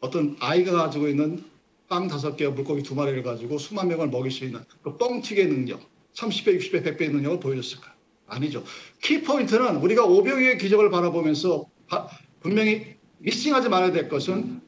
어떤 0.00 0.36
아이가 0.40 0.72
가지고 0.72 1.08
있는 1.08 1.44
빵 1.86 2.08
다섯 2.08 2.36
개와 2.36 2.52
물고기 2.52 2.82
두 2.82 2.94
마리를 2.94 3.22
가지고 3.22 3.58
수만 3.58 3.88
명을 3.88 4.08
먹일 4.08 4.30
수 4.30 4.44
있는 4.44 4.64
그 4.82 4.96
뻥튀기의 4.96 5.46
능력, 5.48 5.82
30배, 6.14 6.58
60배, 6.58 6.84
100배의 6.84 7.10
능력을 7.10 7.40
보여줬을까? 7.40 7.94
아니죠. 8.26 8.64
키포인트는 9.02 9.76
우리가 9.76 10.06
오병이의 10.06 10.56
기적을 10.56 10.90
바라보면서 10.90 11.66
분명히 12.40 12.96
미싱하지 13.18 13.68
말아야 13.68 13.92
될 13.92 14.08
것은 14.08 14.62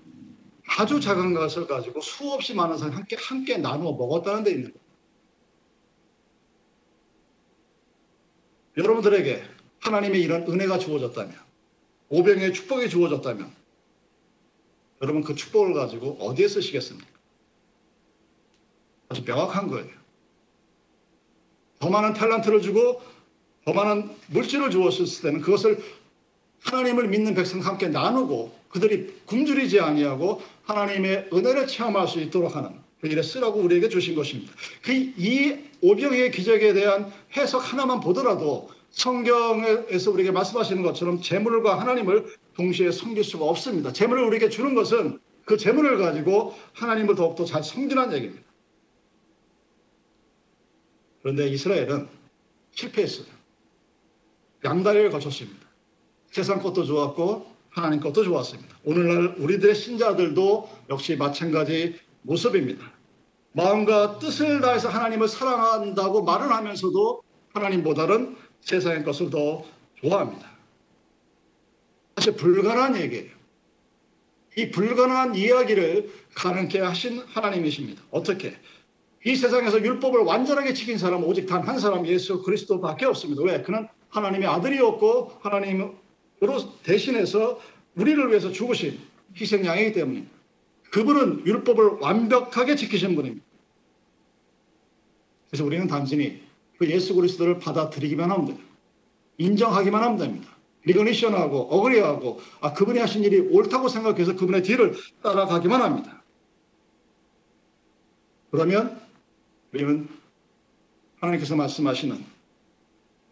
아주 0.79 1.01
작은 1.01 1.33
것을 1.33 1.67
가지고 1.67 2.03
수없이 2.03 2.55
많은 2.55 2.77
사람이 2.77 2.95
함께, 2.95 3.17
함께 3.19 3.57
나누어 3.57 3.93
먹었다는 3.93 4.45
데 4.45 4.51
있는 4.51 4.73
거예요. 4.73 4.86
여러분들에게 8.77 9.43
하나님의 9.81 10.21
이런 10.21 10.43
은혜가 10.43 10.79
주어졌다면, 10.79 11.35
오병의 12.09 12.53
축복이 12.53 12.89
주어졌다면, 12.89 13.51
여러분 15.03 15.23
그 15.23 15.35
축복을 15.35 15.75
가지고 15.75 16.17
어디에 16.21 16.49
쓰시겠습니까? 16.49 17.09
아주 19.09 19.23
명확한 19.25 19.69
거예요. 19.69 19.91
더 21.79 21.91
많은 21.91 22.15
탤런트를 22.15 22.63
주고 22.63 23.03
더 23.65 23.73
많은 23.73 24.11
물질을 24.29 24.71
주었을 24.71 25.23
때는 25.23 25.41
그것을 25.41 25.83
하나님을 26.63 27.09
믿는 27.09 27.35
백성과 27.35 27.69
함께 27.69 27.89
나누고 27.89 28.57
그들이 28.71 29.21
굶주리지 29.27 29.81
아니하고 29.81 30.43
하나님의 30.65 31.31
은혜를 31.33 31.67
체험할 31.67 32.09
수 32.09 32.21
있도록 32.21 32.57
하는 32.57 32.86
그 33.07 33.13
일에 33.13 33.23
쓰라고 33.23 33.61
우리에게 33.61 33.89
주신 33.89 34.15
것입니다. 34.15 34.53
그 34.83 34.93
이 34.93 35.57
오병의 35.81 36.31
기적에 36.31 36.73
대한 36.73 37.13
해석 37.37 37.73
하나만 37.73 38.01
보더라도 38.01 38.69
성경에서 38.91 40.11
우리에게 40.11 40.31
말씀하시는 40.33 40.83
것처럼 40.83 41.21
재물과 41.21 41.79
하나님을 41.81 42.35
동시에 42.55 42.91
섬길 42.91 43.25
수가 43.25 43.45
없습니다. 43.45 43.93
재물을 43.93 44.25
우리에게 44.25 44.49
주는 44.49 44.75
것은 44.75 45.21
그 45.45 45.57
재물을 45.57 45.99
가지고 45.99 46.55
하나님을 46.73 47.15
더욱더 47.15 47.45
잘 47.45 47.63
섬기라는 47.63 48.17
얘기입니다. 48.17 48.43
그런데 51.23 51.49
이스라엘은 51.49 52.09
실패했어요. 52.73 53.27
양다리를 54.65 55.11
거쳤습니다. 55.11 55.67
세상 56.31 56.61
것도 56.61 56.85
좋았고 56.85 57.47
하나님 57.69 58.01
것도 58.01 58.25
좋았습니다. 58.25 58.77
오늘날 58.85 59.35
우리들의 59.39 59.75
신자들도 59.75 60.71
역시 60.91 61.17
마찬가지 61.17 61.99
모습입니다. 62.23 62.96
마음과 63.57 64.19
뜻을 64.19 64.61
다해서 64.61 64.91
하나님을 64.91 65.29
사랑한다고 65.29 66.25
말을 66.25 66.53
하면서도 66.53 67.23
하나님보다는 67.55 68.37
세상의 68.61 69.03
것을 69.03 69.31
더 69.31 69.65
좋아합니다. 69.95 70.51
사실 72.17 72.37
불가능한 72.37 72.97
얘기예요. 73.01 73.35
이 74.59 74.71
불가능한 74.71 75.35
이야기를 75.37 76.11
가능케 76.35 76.81
하신 76.81 77.23
하나님이십니다. 77.27 78.03
어떻게? 78.11 78.57
이 79.25 79.35
세상에서 79.35 79.83
율법을 79.83 80.21
완전하게 80.21 80.75
지킨 80.75 80.99
사람은 80.99 81.27
오직 81.27 81.47
단 81.47 81.67
한 81.67 81.79
사람 81.79 82.07
예수 82.07 82.43
그리스도밖에 82.43 83.07
없습니다. 83.07 83.43
왜? 83.43 83.63
그는 83.63 83.89
하나님의 84.11 84.49
아들이었고 84.49 85.33
하나님으로 85.41 85.95
대신해서 86.83 87.59
우리를 87.97 88.29
위해서 88.29 88.53
죽으신 88.53 89.01
희생양이기 89.35 89.93
때문입니다. 89.95 90.37
그분은 90.93 91.47
율법을 91.47 91.99
완벽하게 92.01 92.77
지키신 92.77 93.17
분입니다. 93.17 93.46
그래서 95.57 95.65
우리는 95.65 95.87
단순히 95.87 96.43
그 96.77 96.87
예수 96.91 97.15
그리스도를 97.15 97.59
받아들이기만 97.59 98.31
하면 98.31 98.45
돼요. 98.45 98.59
인정하기만 99.39 100.03
하면 100.03 100.19
됩니다. 100.19 100.51
리거니션하고 100.85 101.61
어그리하고 101.71 102.41
아 102.61 102.75
그분이 102.75 102.99
하신 102.99 103.25
일이 103.25 103.39
옳다고 103.39 103.89
생각해서 103.89 104.37
그분의 104.37 104.63
뒤를 104.63 104.95
따라가기만 105.23 105.81
합니다. 105.81 106.23
그러면 108.51 109.01
우리는 109.73 110.07
하나님께서 111.21 111.57
말씀하시는 111.57 112.23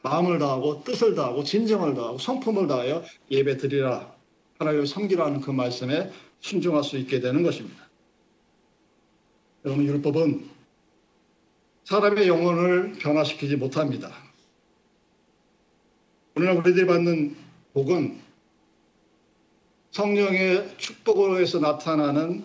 마음을 0.00 0.38
다하고 0.38 0.82
뜻을 0.82 1.14
다하고 1.14 1.44
진정을 1.44 1.94
다하고 1.94 2.16
성품을 2.16 2.68
다하여 2.68 3.04
예배 3.30 3.58
드리라 3.58 4.14
하나님을 4.58 4.86
섬기라는 4.86 5.42
그 5.42 5.50
말씀에 5.50 6.10
순종할 6.40 6.84
수 6.84 6.96
있게 6.96 7.20
되는 7.20 7.42
것입니다. 7.42 7.84
여러분 9.66 9.84
율법은 9.84 10.53
사람의 11.84 12.28
영혼을 12.28 12.92
변화시키지 12.92 13.56
못합니다. 13.56 14.10
오늘날 16.34 16.56
우리들이 16.56 16.86
받는 16.86 17.36
복은 17.74 18.20
성령의 19.90 20.76
축복으로 20.78 21.38
해서 21.38 21.60
나타나는 21.60 22.44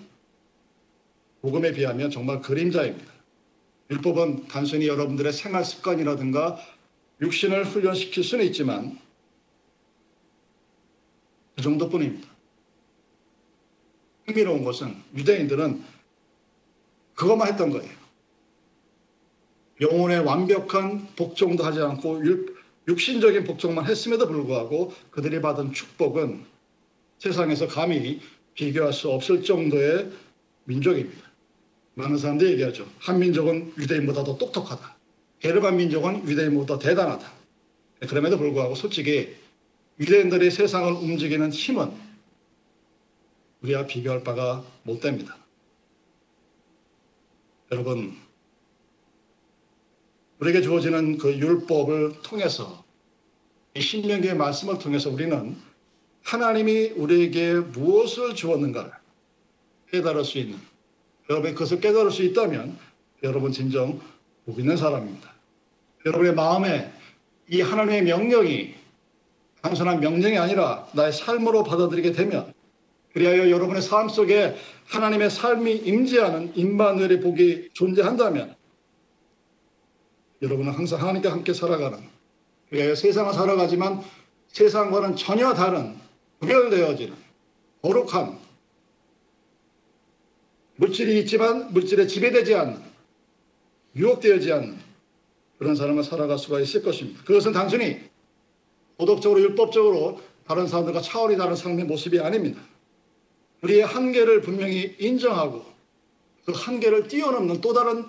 복음에 1.42 1.72
비하면 1.72 2.12
정말 2.12 2.42
그림자입니다. 2.42 3.12
율법은 3.90 4.48
단순히 4.50 4.88
여러분들의 4.88 5.32
생활 5.32 5.64
습관이라든가 5.64 6.60
육신을 7.22 7.64
훈련시킬 7.66 8.24
수는 8.24 8.46
있지만 8.46 9.00
그 11.56 11.62
정도뿐입니다. 11.64 12.28
흥미로운 14.26 14.64
것은 14.64 14.96
유대인들은 15.16 15.84
그것만 17.16 17.48
했던 17.48 17.72
거예요. 17.72 17.99
영혼의 19.82 20.20
완벽한 20.20 21.08
복종도 21.16 21.64
하지 21.64 21.80
않고 21.80 22.22
육신적인 22.88 23.44
복종만 23.44 23.86
했음에도 23.86 24.28
불구하고 24.28 24.94
그들이 25.12 25.42
받은 25.42 25.74
축복은 25.74 26.44
세상에서 27.20 27.68
감히 27.68 28.20
비교할 28.56 28.92
수 28.94 29.10
없을 29.10 29.44
정도의 29.44 30.10
민족입니다. 30.66 31.30
많은 31.96 32.18
사람들이 32.18 32.54
얘기하죠. 32.54 32.88
한민족은 33.00 33.74
유대인보다 33.78 34.24
더 34.24 34.38
똑똑하다. 34.38 34.96
게르만 35.40 35.78
민족은 35.78 36.28
유대인보다 36.28 36.80
대단하다. 36.80 37.32
그럼에도 38.08 38.38
불구하고 38.38 38.76
솔직히 38.76 39.36
유대인들이 40.00 40.50
세상을 40.52 40.92
움직이는 40.94 41.52
힘은 41.52 41.92
우리와 43.62 43.86
비교할 43.86 44.24
바가 44.24 44.64
못 44.84 45.02
됩니다. 45.02 45.38
여러분, 47.72 48.18
우리에게 50.40 50.62
주어지는 50.62 51.18
그 51.18 51.38
율법을 51.38 52.22
통해서 52.24 52.84
이 53.76 53.82
신명기의 53.82 54.36
말씀을 54.36 54.80
통해서 54.80 55.10
우리는 55.10 55.56
하나님이 56.24 56.94
우리에게 56.96 57.54
무엇을 57.56 58.36
주었는가를 58.36 58.92
깨달을 59.92 60.24
수 60.24 60.38
있는 60.38 60.58
여러분이 61.30 61.54
그것을 61.54 61.80
깨달을 61.80 62.12
수 62.12 62.24
있다면 62.24 62.78
여러분 63.24 63.52
진정 63.52 64.00
복 64.46 64.60
있는 64.60 64.78
사람입니다. 64.78 65.34
여러분의 66.06 66.34
마음에 66.34 66.92
이 67.50 67.62
하나님의 67.62 68.04
명령이 68.04 68.76
단순한 69.62 70.00
명령이 70.00 70.38
아니라 70.38 70.88
나의 70.94 71.12
삶으로 71.12 71.64
받아들이게 71.64 72.14
되면 72.14 72.54
그리하여 73.14 73.50
여러분의 73.50 73.82
삶 73.82 74.08
속에 74.08 74.56
하나님의 74.88 75.30
삶이 75.30 75.76
임재하는 75.78 76.56
임마누엘의 76.56 77.20
복이 77.22 77.70
존재한다면 77.74 78.56
여러분은 80.42 80.72
항상 80.72 81.02
하나님과 81.02 81.32
함께 81.32 81.54
살아가는 81.54 82.00
그리하여 82.70 82.96
세상을 82.96 83.34
살아가지만 83.34 84.02
세상과는 84.48 85.16
전혀 85.16 85.54
다른 85.54 85.96
구별되어지는 86.40 87.16
거룩한 87.82 88.40
물질이 90.78 91.20
있지만 91.20 91.74
물질에 91.74 92.08
지배되지 92.08 92.56
않는 92.56 92.82
유혹되어지 93.96 94.52
않는 94.54 94.78
그런 95.58 95.76
사람을 95.76 96.04
살아갈 96.04 96.38
수가 96.38 96.62
있을 96.62 96.82
것입니다. 96.82 97.22
그것은 97.26 97.52
단순히 97.52 98.00
도덕적으로 98.98 99.42
율법적으로 99.42 100.22
다른 100.48 100.68
사람들과 100.68 101.02
차원이 101.02 101.38
다른 101.38 101.56
삶의 101.56 101.86
모습이 101.86 102.20
아닙니다. 102.20 102.62
우리의 103.62 103.82
한계를 103.82 104.42
분명히 104.42 104.96
인정하고 105.00 105.66
그 106.46 106.54
한계를 106.54 107.10
뛰어넘는 107.10 107.60
또 107.60 107.74
다른 107.74 108.06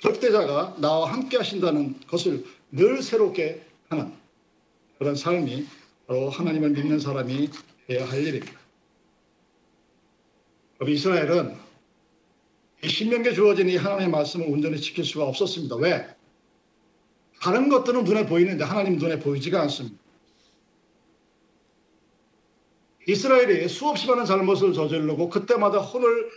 적대자가 0.00 0.76
나와 0.78 1.12
함께 1.12 1.36
하신다는 1.36 2.00
것을 2.06 2.44
늘 2.70 3.02
새롭게 3.02 3.64
하는 3.88 4.12
그런 4.98 5.14
삶이 5.14 5.66
바로 6.06 6.28
하나님을 6.28 6.70
믿는 6.70 6.98
사람이 6.98 7.48
해야 7.90 8.08
할 8.08 8.26
일입니다. 8.26 8.60
이스라엘은 10.86 11.56
이 12.82 12.88
신명기에 12.88 13.32
주어진 13.32 13.68
이 13.70 13.76
하나님의 13.76 14.10
말씀을 14.10 14.46
온전히 14.48 14.78
지킬 14.78 15.04
수가 15.04 15.24
없었습니다. 15.24 15.76
왜? 15.76 16.06
다른 17.40 17.68
것들은 17.68 18.04
눈에 18.04 18.26
보이는데 18.26 18.64
하나님 18.64 18.98
눈에 18.98 19.18
보이지가 19.18 19.60
않습니다. 19.62 19.96
이스라엘이 23.06 23.68
수없이 23.68 24.06
많은 24.06 24.24
잘못을 24.24 24.72
저지르고 24.72 25.28
그때마다 25.28 25.78
혼을 25.78 26.30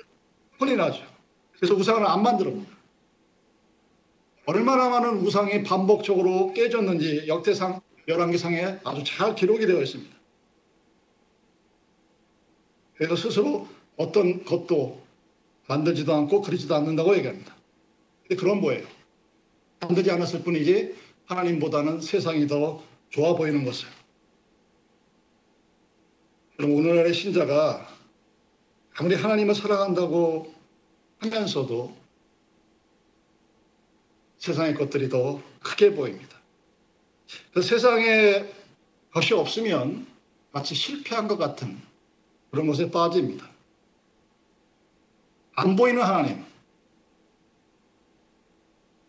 혼이 0.59 0.75
나죠. 0.75 1.03
그래서 1.57 1.73
우상을 1.73 2.05
안 2.05 2.23
만들어봅니다. 2.23 2.76
얼마나 4.47 4.87
많은 4.87 5.17
우상이 5.17 5.61
반복적으로 5.63 6.53
깨졌는지 6.53 7.25
역대상 7.27 7.81
11개 8.07 8.37
상에 8.37 8.79
아주 8.85 9.03
잘 9.03 9.35
기록이 9.35 9.67
되어 9.67 9.81
있습니다. 9.81 10.15
그래서 12.95 13.17
스스로 13.17 13.67
어떤 13.97 14.45
것도 14.45 15.03
만들지도 15.67 16.13
않고 16.13 16.41
그리지도 16.41 16.75
않는다고 16.75 17.17
얘기합니다. 17.17 17.53
근데 18.21 18.39
그런 18.39 18.61
뭐예요? 18.61 18.87
만들지 19.81 20.09
않았을 20.11 20.43
뿐이지 20.43 20.95
하나님보다는 21.25 21.99
세상이 21.99 22.47
더 22.47 22.81
좋아 23.09 23.35
보이는 23.35 23.65
것을. 23.65 23.89
그럼 26.55 26.73
오늘날의 26.73 27.13
신자가 27.13 27.85
아무리 28.95 29.15
하나님을 29.15 29.53
사랑한다고 29.53 30.53
하면서도 31.19 31.96
세상의 34.37 34.75
것들이 34.75 35.09
더 35.09 35.41
크게 35.61 35.93
보입니다. 35.93 36.37
그 37.53 37.61
세상에 37.61 38.45
것이 39.11 39.33
없으면 39.33 40.05
마치 40.51 40.75
실패한 40.75 41.27
것 41.27 41.37
같은 41.37 41.79
그런 42.51 42.67
것에 42.67 42.89
빠집니다. 42.89 43.49
안 45.55 45.75
보이는 45.75 46.01
하나님. 46.01 46.45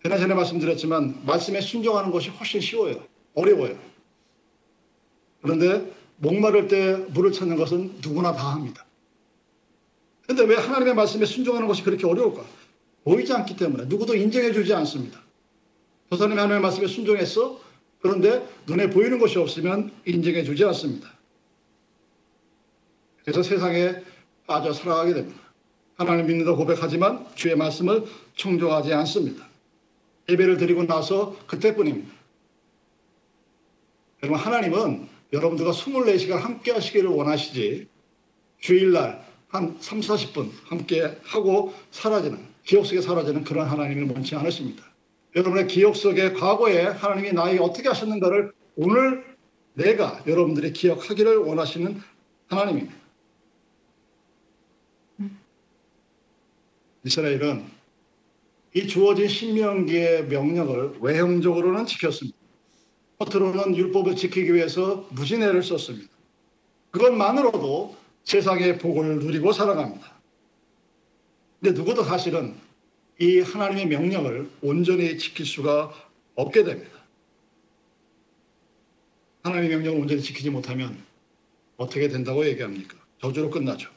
전에 0.02 0.18
전에 0.18 0.34
말씀드렸지만 0.34 1.26
말씀에 1.26 1.60
순종하는 1.60 2.10
것이 2.10 2.30
훨씬 2.30 2.60
쉬워요. 2.60 3.06
어려워요. 3.34 3.78
그런데 5.42 5.92
목마를 6.16 6.68
때 6.68 6.96
물을 6.96 7.32
찾는 7.32 7.56
것은 7.56 7.98
누구나 8.00 8.32
다 8.32 8.52
합니다. 8.52 8.84
그런데 10.22 10.44
왜 10.44 10.56
하나님의 10.56 10.94
말씀에 10.94 11.26
순종하는 11.26 11.68
것이 11.68 11.82
그렇게 11.82 12.06
어려울까? 12.06 12.44
보이지 13.08 13.32
않기 13.32 13.56
때문에 13.56 13.86
누구도 13.86 14.14
인정해 14.14 14.52
주지 14.52 14.74
않습니다. 14.74 15.18
저 16.10 16.16
사람이 16.16 16.34
하나님의 16.34 16.60
말씀에 16.60 16.86
순종했어? 16.86 17.58
그런데 18.00 18.46
눈에 18.66 18.90
보이는 18.90 19.18
것이 19.18 19.38
없으면 19.38 19.90
인정해 20.04 20.44
주지 20.44 20.62
않습니다. 20.66 21.10
그래서 23.24 23.42
세상에 23.42 24.02
빠져 24.46 24.74
살아가게 24.74 25.14
됩니다. 25.14 25.40
하나님 25.96 26.26
믿는다 26.26 26.52
고백하지만 26.52 27.26
주의 27.34 27.56
말씀을 27.56 28.04
청종하지 28.36 28.92
않습니다. 28.92 29.48
예배를 30.28 30.58
드리고 30.58 30.84
나서 30.84 31.34
그때뿐입니다. 31.46 32.12
여러분 34.22 34.38
하나님은 34.38 35.08
여러분들과 35.32 35.72
24시간 35.72 36.40
함께 36.40 36.72
하시기를 36.72 37.08
원하시지 37.08 37.88
주일날 38.60 39.26
한 39.48 39.76
3, 39.80 40.00
40분 40.00 40.50
함께 40.66 41.18
하고 41.24 41.74
사라지는 41.90 42.57
기억 42.68 42.84
속에 42.84 43.00
사라지는 43.00 43.44
그런 43.44 43.66
하나님을 43.66 44.14
원치 44.14 44.36
않으십니다. 44.36 44.84
여러분의 45.34 45.68
기억 45.68 45.96
속에 45.96 46.34
과거에 46.34 46.82
하나님이 46.82 47.32
나에게 47.32 47.60
어떻게 47.60 47.88
하셨는가를 47.88 48.52
오늘 48.76 49.24
내가 49.72 50.22
여러분들이 50.26 50.74
기억하기를 50.74 51.38
원하시는 51.38 51.98
하나님입니다. 52.48 52.94
이스라엘은 57.04 57.64
이 58.74 58.86
주어진 58.86 59.28
신명기의 59.28 60.26
명령을 60.26 60.98
외형적으로는 61.00 61.86
지켰습니다. 61.86 62.36
겉으로는 63.18 63.76
율법을 63.76 64.14
지키기 64.14 64.52
위해서 64.52 65.08
무진애를 65.12 65.62
썼습니다. 65.62 66.10
그것만으로도 66.90 67.96
세상의 68.24 68.78
복을 68.78 69.20
누리고 69.20 69.52
살아갑니다. 69.52 70.17
근데 71.60 71.78
누구도 71.78 72.04
사실은 72.04 72.54
이 73.20 73.40
하나님의 73.40 73.86
명령을 73.86 74.48
온전히 74.62 75.18
지킬 75.18 75.44
수가 75.44 75.92
없게 76.34 76.62
됩니다. 76.62 76.98
하나님의 79.42 79.76
명령을 79.76 80.00
온전히 80.00 80.22
지키지 80.22 80.50
못하면 80.50 81.02
어떻게 81.76 82.08
된다고 82.08 82.46
얘기합니까? 82.46 82.96
저주로 83.20 83.50
끝나죠. 83.50 83.90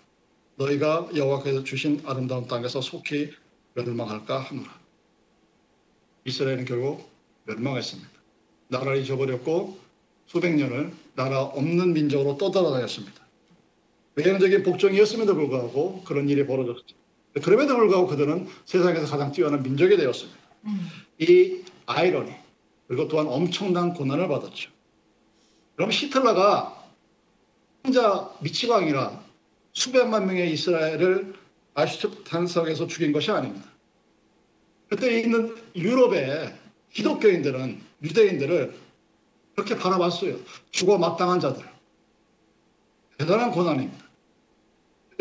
너희가 0.56 1.10
여호와께서 1.16 1.64
주신 1.64 2.02
아름다운 2.06 2.48
땅에서 2.48 2.82
속히 2.82 3.32
멸망할까 3.74 4.40
하노라. 4.40 4.80
이스라엘은 6.26 6.66
결국 6.66 7.10
멸망했습니다. 7.46 8.10
나라를 8.70 9.02
잊어버렸고 9.02 9.80
수백 10.26 10.56
년을 10.56 10.94
나라 11.16 11.42
없는 11.44 11.94
민족으로 11.94 12.38
떠돌아다녔습니다. 12.38 13.22
외형적인 14.16 14.64
복종이었음에도 14.64 15.36
불구하고 15.36 16.04
그런 16.04 16.30
일이 16.30 16.46
벌어졌죠. 16.46 17.01
그럼에도 17.34 17.76
불구하고 17.78 18.08
그들은 18.08 18.48
세상에서 18.66 19.08
가장 19.08 19.32
뛰어난 19.32 19.64
민족이 19.64 19.96
되었습니다. 19.96 20.40
이 21.20 21.62
아이러니 21.86 22.32
그리고 22.88 23.08
또한 23.08 23.28
엄청난 23.28 23.94
고난을 23.94 24.28
받았죠. 24.28 24.70
그럼 25.76 25.92
히틀러가 25.92 26.90
혼자 27.84 28.30
미치광이라 28.42 29.24
수백만 29.74 30.28
명의 30.28 30.52
이스라엘을 30.52 31.34
아슈탄석에서 31.74 32.88
죽인 32.88 33.14
것이 33.14 33.32
아닙니다. 33.32 33.70
그때 34.90 35.22
있는 35.22 35.56
유럽의 35.76 36.54
기독교인들은 36.92 37.82
유대인들을 38.04 38.76
그렇게 39.56 39.78
바라봤어요. 39.78 40.38
죽어 40.72 40.98
마땅한 40.98 41.40
자들. 41.40 41.64
대단한 43.18 43.52
고난입니다. 43.52 44.06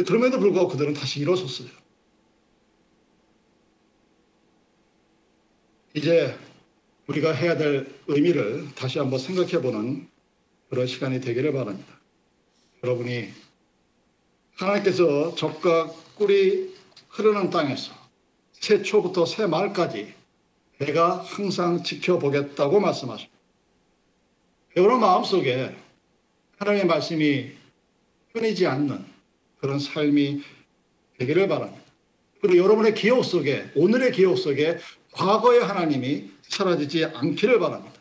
그럼에도 0.06 0.40
불구하고 0.40 0.70
그들은 0.70 0.94
다시 0.94 1.20
일어섰어요. 1.20 1.79
이제 5.94 6.36
우리가 7.08 7.32
해야 7.32 7.56
될 7.56 7.92
의미를 8.06 8.68
다시 8.76 8.98
한번 9.00 9.18
생각해 9.18 9.60
보는 9.60 10.08
그런 10.68 10.86
시간이 10.86 11.20
되기를 11.20 11.52
바랍니다. 11.52 11.98
여러분이 12.84 13.28
하나님께서 14.54 15.34
적과 15.34 15.88
꿀이 16.14 16.72
흐르는 17.08 17.50
땅에서 17.50 17.92
새 18.52 18.82
초부터 18.82 19.26
새 19.26 19.46
말까지 19.46 20.14
내가 20.78 21.16
항상 21.16 21.82
지켜보겠다고 21.82 22.78
말씀하십니다. 22.78 23.36
여러분 24.76 25.00
마음속에 25.00 25.74
하나님의 26.58 26.86
말씀이 26.86 27.50
끊이지 28.32 28.66
않는 28.66 29.04
그런 29.58 29.80
삶이 29.80 30.42
되기를 31.18 31.48
바랍니다. 31.48 31.82
그리고 32.40 32.58
여러분의 32.58 32.94
기억 32.94 33.24
속에 33.24 33.70
오늘의 33.74 34.12
기억 34.12 34.38
속에 34.38 34.78
과거의 35.12 35.62
하나님이 35.62 36.30
사라지지 36.42 37.04
않기를 37.04 37.58
바랍니다. 37.58 38.00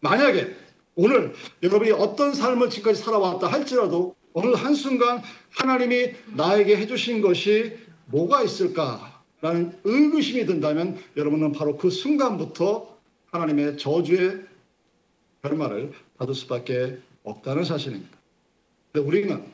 만약에 0.00 0.54
오늘 0.94 1.34
여러분이 1.62 1.90
어떤 1.92 2.32
삶을 2.32 2.70
지금까지 2.70 3.02
살아왔다 3.02 3.46
할지라도 3.46 4.14
어느 4.32 4.54
한순간 4.54 5.22
하나님이 5.50 6.12
나에게 6.34 6.76
해주신 6.76 7.20
것이 7.22 7.76
뭐가 8.06 8.42
있을까라는 8.42 9.78
의구심이 9.84 10.46
든다면 10.46 10.98
여러분은 11.16 11.52
바로 11.52 11.76
그 11.76 11.90
순간부터 11.90 12.96
하나님의 13.32 13.78
저주의 13.78 14.42
결말을 15.42 15.92
받을 16.16 16.34
수밖에 16.34 16.98
없다는 17.24 17.64
사실입니다. 17.64 18.16
근데 18.92 19.06
우리는 19.06 19.44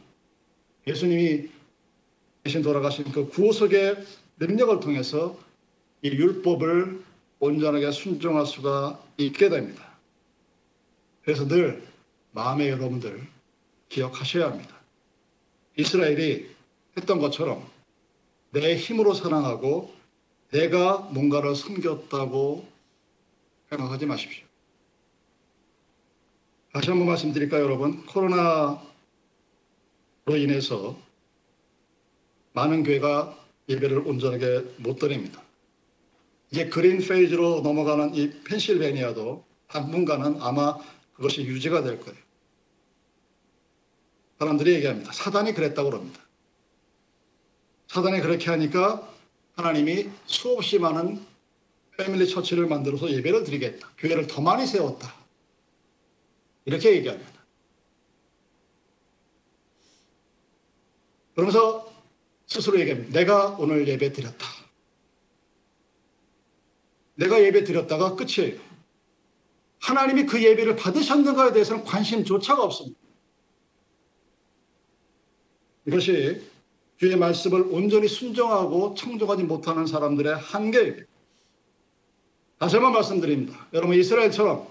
예수님이 0.86 1.48
대신 2.42 2.62
돌아가신 2.62 3.10
그 3.12 3.28
구속의 3.28 4.04
능력을 4.38 4.80
통해서 4.80 5.38
이 6.02 6.08
율법을 6.08 7.02
온전하게 7.38 7.90
순종할 7.92 8.46
수가 8.46 9.02
있게 9.16 9.48
됩니다. 9.48 9.92
그래서 11.24 11.46
늘 11.46 11.82
마음의 12.32 12.68
여러분들 12.70 13.26
기억하셔야 13.88 14.46
합니다. 14.50 14.76
이스라엘이 15.76 16.48
했던 16.96 17.18
것처럼 17.20 17.64
내 18.50 18.76
힘으로 18.76 19.14
사랑하고 19.14 19.94
내가 20.50 20.98
뭔가를 20.98 21.54
섬겼다고 21.54 22.68
생각하지 23.70 24.06
마십시오. 24.06 24.44
다시 26.72 26.90
한번 26.90 27.08
말씀드릴까요, 27.08 27.64
여러분? 27.64 28.04
코로나로 28.06 28.80
인해서 30.28 30.98
많은 32.54 32.82
교회가 32.82 33.38
예배를 33.68 33.98
온전하게 34.06 34.64
못 34.78 34.98
드립니다. 34.98 35.41
이제 36.52 36.68
그린 36.68 36.98
페이지로 36.98 37.62
넘어가는 37.62 38.14
이 38.14 38.30
펜실베니아도 38.44 39.42
당분간은 39.68 40.42
아마 40.42 40.76
그것이 41.14 41.44
유지가 41.44 41.82
될 41.82 41.98
거예요. 41.98 42.18
사람들이 44.38 44.74
얘기합니다. 44.74 45.12
사단이 45.12 45.54
그랬다고 45.54 45.88
그럽니다. 45.88 46.20
사단이 47.88 48.20
그렇게 48.20 48.50
하니까 48.50 49.08
하나님이 49.54 50.10
수없이 50.26 50.78
많은 50.78 51.24
패밀리 51.96 52.28
처치를 52.28 52.66
만들어서 52.66 53.10
예배를 53.10 53.44
드리겠다. 53.44 53.88
교회를 53.96 54.26
더 54.26 54.42
많이 54.42 54.66
세웠다. 54.66 55.14
이렇게 56.66 56.92
얘기합니다. 56.96 57.32
그러면서 61.34 61.90
스스로 62.46 62.78
얘기합니다. 62.78 63.18
내가 63.18 63.56
오늘 63.58 63.88
예배 63.88 64.12
드렸다. 64.12 64.61
내가 67.14 67.42
예배 67.42 67.64
드렸다가 67.64 68.16
끝이에요. 68.16 68.60
하나님이 69.80 70.26
그 70.26 70.42
예배를 70.42 70.76
받으셨는가에 70.76 71.52
대해서는 71.52 71.84
관심조차가 71.84 72.62
없습니다. 72.62 72.98
이것이 75.86 76.40
주의 76.98 77.16
말씀을 77.16 77.62
온전히 77.62 78.06
순종하고 78.06 78.94
청종하지 78.94 79.42
못하는 79.42 79.86
사람들의 79.86 80.36
한계입니다. 80.36 81.06
다시 82.58 82.76
한번 82.76 82.92
말씀드립니다. 82.92 83.66
여러분 83.72 83.96
이스라엘처럼 83.96 84.68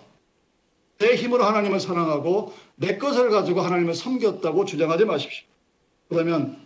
내 0.97 1.15
힘으로 1.15 1.43
하나님을 1.43 1.81
사랑하고 1.81 2.53
내 2.75 2.97
것을 2.97 3.29
가지고 3.31 3.61
하나님을 3.61 3.93
섬겼다고 3.93 4.63
주장하지 4.63 5.03
마십시오. 5.03 5.45
그러면 6.07 6.65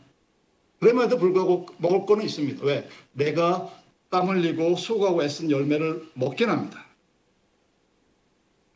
그럼에도 0.79 1.17
불구하고 1.17 1.65
먹을 1.77 2.05
거는 2.05 2.25
있습니다. 2.25 2.63
왜? 2.63 2.88
내가 3.13 3.71
땀 4.15 4.30
흘리고 4.30 4.78
수고하고 4.78 5.21
애쓴 5.23 5.51
열매를 5.51 6.10
먹긴 6.13 6.49
합니다. 6.49 6.86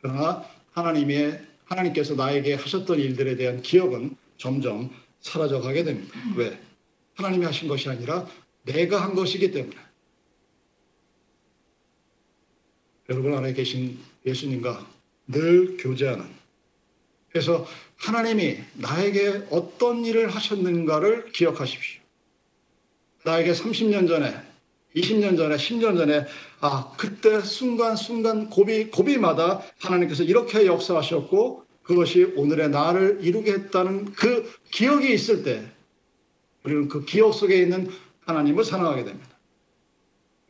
그러나 0.02 0.44
하나님의 0.72 1.46
하나님께서 1.64 2.14
나에게 2.14 2.52
하셨던 2.56 2.98
일들에 2.98 3.36
대한 3.36 3.62
기억은 3.62 4.16
점점 4.36 4.90
사라져 5.20 5.62
가게 5.62 5.82
됩니다. 5.82 6.12
왜? 6.36 6.60
하나님이 7.14 7.46
하신 7.46 7.68
것이 7.68 7.88
아니라 7.88 8.28
내가 8.64 9.02
한 9.02 9.14
것이기 9.14 9.50
때문에. 9.50 9.76
여러분 13.08 13.34
안에 13.34 13.54
계신 13.54 13.98
예수님과 14.26 14.86
늘 15.28 15.78
교제하는. 15.78 16.26
그래서 17.30 17.66
하나님이 17.96 18.58
나에게 18.74 19.46
어떤 19.48 20.04
일을 20.04 20.28
하셨는가를 20.28 21.32
기억하십시오. 21.32 22.02
나에게 23.24 23.52
30년 23.52 24.06
전에, 24.06 24.49
20년 24.96 25.36
전에, 25.36 25.56
10년 25.56 25.96
전에, 25.96 26.26
아, 26.60 26.92
그때 26.96 27.40
순간순간 27.40 28.50
고비, 28.50 28.90
고비마다 28.90 29.62
하나님께서 29.78 30.24
이렇게 30.24 30.66
역사하셨고, 30.66 31.64
그것이 31.82 32.32
오늘의 32.36 32.70
나를 32.70 33.18
이루게 33.22 33.52
했다는 33.52 34.12
그 34.12 34.50
기억이 34.70 35.12
있을 35.12 35.42
때, 35.42 35.64
우리는 36.64 36.88
그 36.88 37.04
기억 37.04 37.32
속에 37.32 37.56
있는 37.56 37.88
하나님을 38.26 38.64
사랑하게 38.64 39.04
됩니다. 39.04 39.28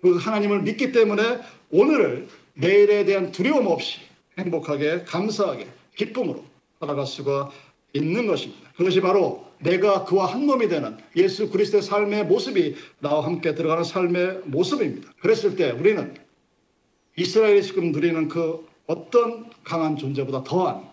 그 0.02 0.16
하나님을 0.16 0.62
믿기 0.62 0.92
때문에 0.92 1.40
오늘을 1.70 2.28
내일에 2.54 3.04
대한 3.04 3.32
두려움 3.32 3.66
없이 3.66 4.00
행복하게, 4.38 5.04
감사하게, 5.04 5.68
기쁨으로 5.96 6.44
살아갈 6.78 7.06
수가 7.06 7.50
있는 7.92 8.26
것입니다. 8.26 8.70
그것이 8.76 9.00
바로 9.00 9.49
내가 9.60 10.04
그와 10.04 10.26
한 10.26 10.46
몸이 10.46 10.68
되는 10.68 10.96
예수 11.16 11.50
그리스도의 11.50 11.82
삶의 11.82 12.26
모습이 12.26 12.76
나와 12.98 13.24
함께 13.24 13.54
들어가는 13.54 13.84
삶의 13.84 14.42
모습입니다. 14.44 15.12
그랬을 15.20 15.56
때 15.56 15.70
우리는 15.70 16.14
이스라엘이 17.16 17.62
지금 17.62 17.92
누리는 17.92 18.28
그 18.28 18.66
어떤 18.86 19.50
강한 19.62 19.96
존재보다 19.96 20.42
더한 20.44 20.88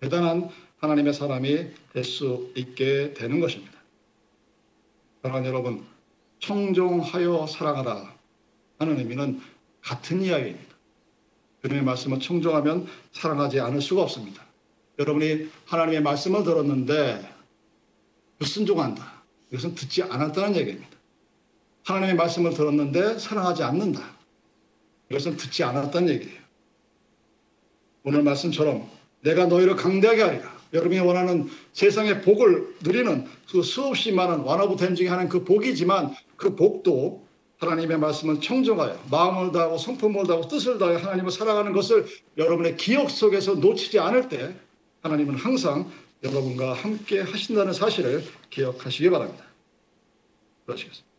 대단한 0.00 0.50
하나님의 0.78 1.14
사람이 1.14 1.68
될 1.92 2.04
수 2.04 2.50
있게 2.56 3.14
되는 3.14 3.40
것입니다. 3.40 3.72
사랑하는 5.22 5.48
여러분, 5.48 5.84
청종하여 6.40 7.46
사랑하라 7.46 8.12
하는 8.78 8.98
의미는 8.98 9.40
같은 9.80 10.22
이야기입니다. 10.22 10.74
주님의 11.62 11.84
말씀을 11.84 12.18
청종하면 12.18 12.88
사랑하지 13.12 13.60
않을 13.60 13.80
수가 13.80 14.02
없습니다. 14.02 14.42
여러분이 14.98 15.48
하나님의 15.66 16.02
말씀을 16.02 16.42
들었는데 16.42 17.31
불순종한다. 18.42 19.22
이것은 19.50 19.74
듣지 19.74 20.02
않았다는 20.02 20.56
얘기입니다. 20.56 20.88
하나님의 21.84 22.16
말씀을 22.16 22.54
들었는데 22.54 23.18
사랑하지 23.18 23.62
않는다. 23.62 24.02
이것은 25.10 25.36
듣지 25.36 25.62
않았다는 25.62 26.08
얘기예요. 26.08 26.40
오늘 28.02 28.22
말씀처럼 28.22 28.88
내가 29.20 29.46
너희를 29.46 29.76
강대하게 29.76 30.22
하리라. 30.22 30.52
여러분이 30.72 31.00
원하는 31.00 31.48
세상의 31.72 32.22
복을 32.22 32.76
누리는 32.82 33.26
그 33.50 33.62
수없이 33.62 34.10
많은 34.10 34.40
완화부터 34.40 34.86
임 34.86 34.94
중에 34.94 35.08
하는 35.08 35.28
그 35.28 35.44
복이지만 35.44 36.14
그 36.36 36.56
복도 36.56 37.24
하나님의 37.58 37.98
말씀은 37.98 38.40
청정하여 38.40 38.98
마음을 39.10 39.52
다하고 39.52 39.78
성품을 39.78 40.26
다하고 40.26 40.48
뜻을 40.48 40.78
다하여 40.78 40.96
하나님을 40.96 41.30
사랑하는 41.30 41.72
것을 41.72 42.06
여러분의 42.36 42.76
기억 42.76 43.10
속에서 43.10 43.54
놓치지 43.54 44.00
않을 44.00 44.28
때 44.28 44.56
하나님은 45.02 45.36
항상 45.36 45.90
여러분과 46.22 46.74
함께 46.74 47.20
하신다는 47.20 47.72
사실을 47.72 48.24
기억하시기 48.50 49.10
바랍니다. 49.10 49.44
그러시겠습니다. 50.66 51.10